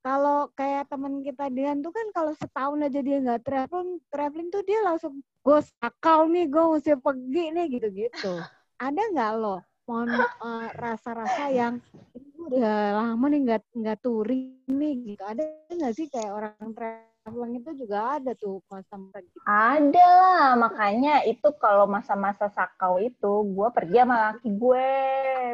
kalau 0.03 0.51
kayak 0.59 0.91
temen 0.91 1.23
kita 1.23 1.47
Dian 1.53 1.79
tuh 1.79 1.95
kan 1.95 2.07
kalau 2.11 2.33
setahun 2.35 2.89
aja 2.89 3.01
dia 3.05 3.19
nggak 3.23 3.43
traveling 3.47 4.03
traveling 4.11 4.49
tuh 4.51 4.63
dia 4.67 4.83
langsung 4.83 5.23
gue 5.23 5.59
sakau 5.79 6.27
nih 6.27 6.47
gue 6.51 6.65
mesti 6.75 6.93
pergi 6.99 7.45
nih 7.55 7.67
gitu-gitu. 7.71 8.33
Ada 8.81 9.03
nggak 9.15 9.33
lo 9.39 9.63
mohon 9.91 10.15
uh, 10.15 10.71
rasa-rasa 10.79 11.51
yang 11.51 11.83
udah 12.49 12.79
lama 12.97 13.25
nih 13.29 13.41
nggak 13.45 13.61
nggak 13.77 13.99
touring 14.01 14.65
nih 14.71 14.95
gitu 15.13 15.23
ada 15.27 15.45
nggak 15.69 15.93
sih 15.93 16.07
kayak 16.09 16.33
orang 16.33 16.73
traveling 16.73 17.55
itu 17.61 17.71
juga 17.85 18.17
ada 18.17 18.33
tuh 18.39 18.65
masa-masa 18.73 19.19
gitu 19.21 19.39
ada 19.45 20.07
lah 20.09 20.49
makanya 20.57 21.21
itu 21.29 21.49
kalau 21.61 21.85
masa-masa 21.85 22.49
sakau 22.49 22.97
itu 22.97 23.33
gue 23.53 23.69
pergi 23.75 23.97
sama 24.01 24.17
laki 24.33 24.49
gue 24.57 24.89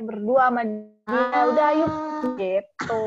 berdua 0.07 0.53
sama 0.53 0.62
dia 0.62 1.11
ah. 1.11 1.42
udah 1.51 1.66
ayo 1.75 1.87
gitu 2.38 3.05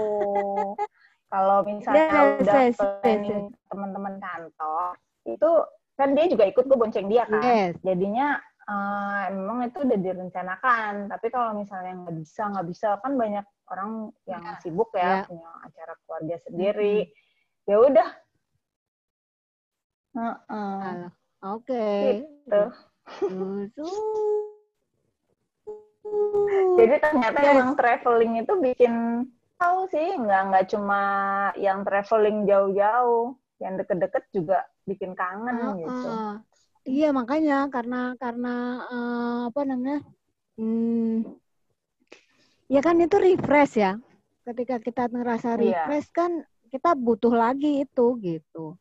kalau 1.30 1.62
misalnya 1.62 2.42
udah 2.42 2.74
planning 2.74 3.54
teman-teman 3.70 4.18
kantor, 4.18 4.98
itu 5.30 5.50
kan 5.94 6.18
dia 6.18 6.26
juga 6.26 6.50
ikut 6.50 6.66
gue 6.66 6.78
bonceng 6.78 7.06
dia 7.06 7.30
kan. 7.30 7.42
Yes. 7.46 7.78
Jadinya 7.86 8.42
uh, 8.70 9.26
memang 9.34 9.66
itu 9.66 9.82
udah 9.82 9.98
direncanakan. 9.98 11.10
Tapi 11.10 11.28
kalau 11.34 11.58
misalnya 11.58 12.06
nggak 12.06 12.16
bisa 12.22 12.42
nggak 12.54 12.68
bisa 12.70 12.88
kan 13.02 13.18
banyak 13.18 13.46
orang 13.70 14.14
yang 14.30 14.44
yeah. 14.46 14.60
sibuk 14.62 14.90
ya 14.94 15.02
yeah. 15.02 15.22
punya 15.26 15.50
acara 15.66 15.94
keluarga 16.06 16.36
sendiri. 16.46 16.96
Mm 17.02 17.10
-hmm. 17.10 17.68
Ya 17.70 17.78
udah. 17.82 18.10
Uh 20.14 20.22
-uh. 20.22 20.98
Oke. 21.58 21.66
Okay. 21.66 22.04
Gitu. 22.22 22.64
Jadi 26.80 26.96
ternyata 27.02 27.40
emang 27.46 27.74
traveling 27.78 28.34
itu 28.42 28.54
bikin 28.58 28.94
tahu 29.60 29.92
sih 29.92 30.16
nggak 30.16 30.42
nggak 30.50 30.66
cuma 30.72 31.02
yang 31.60 31.84
traveling 31.84 32.48
jauh-jauh 32.48 33.36
yang 33.60 33.76
deket-deket 33.76 34.24
juga 34.32 34.64
bikin 34.88 35.12
kangen 35.20 35.58
uh, 35.60 35.76
gitu 35.76 36.08
uh, 36.08 36.36
iya 36.86 37.10
makanya 37.12 37.68
karena 37.68 38.14
karena 38.16 38.56
uh, 38.88 39.40
apa 39.52 39.62
namanya 39.66 40.00
hmm, 40.56 41.28
ya 42.70 42.80
kan 42.84 43.02
itu 43.02 43.18
refresh 43.18 43.82
ya 43.82 43.98
ketika 44.46 44.78
kita 44.82 45.04
ngerasa 45.10 45.58
iya. 45.58 45.60
refresh 45.60 46.10
iya. 46.12 46.16
kan 46.16 46.32
kita 46.70 46.94
butuh 46.94 47.34
lagi 47.34 47.82
itu 47.84 48.06
gitu 48.22 48.78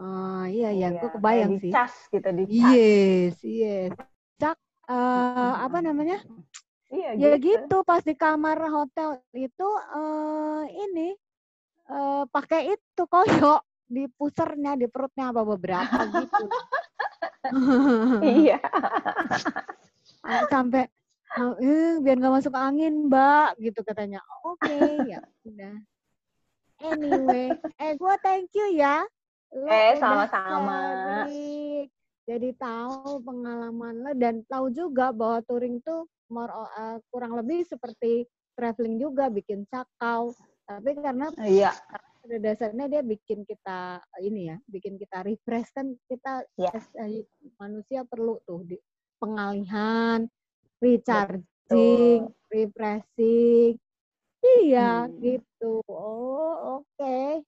uh, 0.00 0.44
iya 0.48 0.72
iya, 0.72 0.88
iya. 0.94 1.00
gue 1.00 1.10
kebayang 1.12 1.60
sih 1.60 1.72
cas 1.72 1.94
gitu 2.08 2.28
di 2.32 2.44
yes 2.48 3.36
yes 3.44 3.92
cak 4.40 4.56
uh, 4.88 5.54
apa 5.62 5.78
namanya 5.84 6.24
Iya, 6.88 7.20
ya 7.20 7.36
gitu. 7.36 7.68
gitu 7.68 7.76
pas 7.84 8.00
di 8.00 8.16
kamar 8.16 8.56
hotel 8.72 9.20
itu 9.36 9.68
uh, 9.92 10.64
ini 10.64 11.12
uh, 11.92 12.24
pakai 12.32 12.72
itu 12.72 13.02
koyok 13.04 13.60
di 13.88 14.08
pusernya 14.08 14.72
di 14.72 14.88
perutnya 14.88 15.28
apa 15.28 15.44
beberapa 15.44 16.00
gitu. 16.16 16.44
Iya. 18.24 18.58
Sampai 20.52 20.86
eh, 21.38 21.92
biar 22.02 22.16
nggak 22.18 22.34
masuk 22.42 22.54
angin, 22.54 23.06
Mbak, 23.06 23.62
gitu 23.62 23.80
katanya. 23.86 24.20
Oke, 24.42 24.66
okay, 24.68 25.16
ya 25.16 25.20
udah. 25.46 25.76
Anyway, 26.78 27.58
eh 27.58 27.92
gue 27.98 28.14
thank 28.22 28.50
you 28.54 28.66
ya. 28.78 29.02
Lo 29.50 29.70
eh, 29.70 29.96
sama-sama. 29.98 30.78
Jadi, 31.26 31.88
jadi 32.28 32.50
tahu 32.60 33.24
pengalaman 33.24 33.94
lo 34.04 34.12
dan 34.14 34.44
tahu 34.46 34.68
juga 34.70 35.10
bahwa 35.10 35.40
touring 35.48 35.80
tuh 35.80 36.04
more 36.28 36.52
uh, 36.52 37.00
kurang 37.08 37.32
lebih 37.34 37.64
seperti 37.64 38.28
traveling 38.52 39.00
juga 39.00 39.32
bikin 39.32 39.64
sakau 39.72 40.36
tapi 40.68 40.92
karena 41.00 41.32
iya 41.48 41.72
pada 42.28 42.44
dasarnya 42.44 42.92
dia 42.92 43.00
bikin 43.00 43.40
kita 43.48 44.04
ini 44.20 44.52
ya 44.52 44.56
bikin 44.68 45.00
kita 45.00 45.24
refresh 45.24 45.72
kan 45.72 45.96
kita 46.12 46.44
ya. 46.60 46.68
as, 46.76 46.84
manusia 47.56 48.04
perlu 48.04 48.36
tuh 48.44 48.68
di, 48.68 48.76
pengalihan 49.16 50.28
recharging 50.76 52.28
Betul. 52.28 52.52
refreshing 52.52 53.80
iya 54.44 55.08
hmm. 55.08 55.16
gitu 55.24 55.80
oh 55.88 56.84
oke 56.84 56.84
okay. 57.00 57.40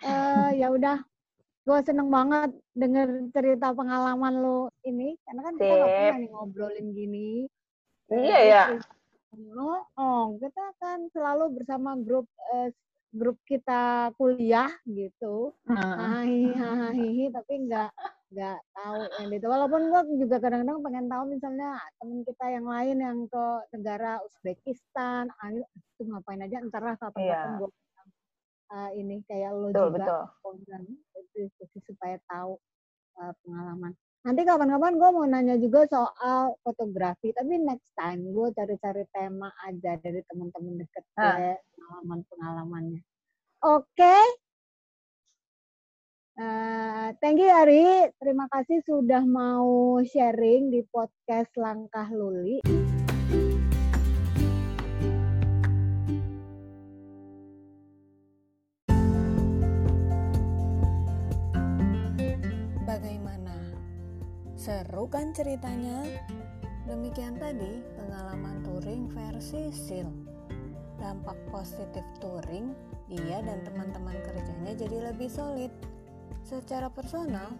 uh, 0.00 0.48
ya 0.56 0.64
ya 0.64 0.72
udah 0.72 0.98
gue 1.68 1.78
seneng 1.84 2.08
banget 2.08 2.56
denger 2.72 3.28
cerita 3.36 3.76
pengalaman 3.76 4.40
lo 4.40 4.72
ini 4.88 5.12
karena 5.28 5.40
kan 5.44 5.54
kita 5.60 5.74
nggak 5.76 5.92
pernah 5.92 6.18
nih 6.24 6.30
ngobrolin 6.32 6.88
gini 6.96 7.30
iya 8.16 8.38
ya 8.48 8.64
oh, 9.60 9.84
oh 10.00 10.24
kita 10.40 10.72
kan 10.80 11.04
selalu 11.12 11.60
bersama 11.60 12.00
grup 12.00 12.24
uh, 12.56 12.72
grup 13.16 13.38
kita 13.48 14.12
kuliah 14.20 14.70
gitu 14.86 15.56
hahaha 15.66 16.92
tapi 17.32 17.52
nggak 17.66 17.90
nggak 18.26 18.58
tahu 18.74 19.00
yang 19.22 19.30
itu 19.32 19.46
walaupun 19.46 19.80
gue 19.88 20.02
juga 20.26 20.36
kadang-kadang 20.42 20.82
pengen 20.82 21.06
tahu 21.06 21.22
misalnya 21.30 21.78
temen 22.02 22.20
kita 22.26 22.44
yang 22.52 22.66
lain 22.66 22.96
yang 22.98 23.18
ke 23.30 23.44
negara 23.72 24.18
Uzbekistan 24.22 25.30
ah, 25.30 25.48
itu 25.50 26.02
ngapain 26.04 26.42
aja 26.42 26.60
ntar 26.66 26.82
lah 26.82 26.98
kapan-kapan 26.98 27.50
yeah. 27.54 27.58
gue 27.62 27.70
uh, 28.72 28.90
ini 28.94 29.22
kayak 29.26 29.50
lo 29.54 29.70
betul, 29.70 29.94
juga 29.94 30.26
betul. 30.42 30.56
diskusi 31.36 31.78
supaya 31.84 32.16
tahu 32.30 32.58
uh, 33.20 33.32
pengalaman. 33.44 33.92
Nanti 34.26 34.42
kapan-kapan 34.42 34.98
gue 34.98 35.10
mau 35.14 35.22
nanya 35.22 35.54
juga 35.54 35.86
soal 35.86 36.58
fotografi, 36.66 37.30
tapi 37.30 37.62
next 37.62 37.94
time 37.94 38.26
gue 38.34 38.50
cari-cari 38.58 39.06
tema 39.14 39.54
aja 39.62 39.94
dari 40.02 40.18
teman-teman 40.26 40.82
deket 40.82 41.06
ah. 41.14 41.54
pengalaman-pengalamannya. 41.54 43.06
Oke. 43.62 43.86
Okay? 43.94 44.24
Uh, 46.36 47.14
thank 47.22 47.38
you 47.38 47.48
Ari, 47.48 48.10
terima 48.18 48.50
kasih 48.50 48.82
sudah 48.82 49.22
mau 49.22 50.02
sharing 50.02 50.74
di 50.74 50.82
podcast 50.90 51.54
Langkah 51.54 52.10
Luli. 52.10 52.60
Seru 64.66 65.06
kan 65.06 65.30
ceritanya? 65.30 66.02
Demikian 66.90 67.38
tadi 67.38 67.86
pengalaman 67.94 68.66
touring 68.66 69.06
versi 69.14 69.70
SIL. 69.70 70.10
Dampak 70.98 71.38
positif 71.54 72.02
touring, 72.18 72.74
dia 73.06 73.46
dan 73.46 73.62
teman-teman 73.62 74.18
kerjanya 74.26 74.74
jadi 74.74 75.14
lebih 75.14 75.30
solid. 75.30 75.70
Secara 76.42 76.90
personal, 76.90 77.54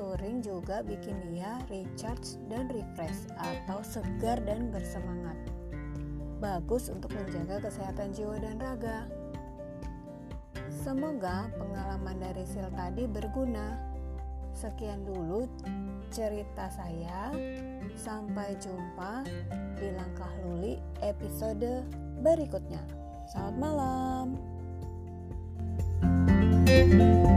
touring 0.00 0.40
juga 0.40 0.80
bikin 0.80 1.28
dia 1.28 1.60
recharge 1.68 2.40
dan 2.48 2.72
refresh 2.72 3.28
atau 3.36 3.84
segar 3.84 4.40
dan 4.40 4.72
bersemangat. 4.72 5.36
Bagus 6.40 6.88
untuk 6.88 7.12
menjaga 7.12 7.68
kesehatan 7.68 8.16
jiwa 8.16 8.40
dan 8.40 8.56
raga. 8.56 9.04
Semoga 10.72 11.52
pengalaman 11.52 12.16
dari 12.16 12.48
SIL 12.48 12.72
tadi 12.72 13.04
berguna. 13.04 13.85
Sekian 14.56 15.04
dulu 15.04 15.44
cerita 16.08 16.72
saya. 16.72 17.28
Sampai 17.92 18.56
jumpa 18.56 19.20
di 19.76 19.92
Langkah 19.92 20.32
Luli 20.40 20.80
episode 21.04 21.84
berikutnya. 22.24 22.80
Selamat 23.28 23.56
malam. 23.60 24.26
thank 26.66 26.92
you 26.98 27.35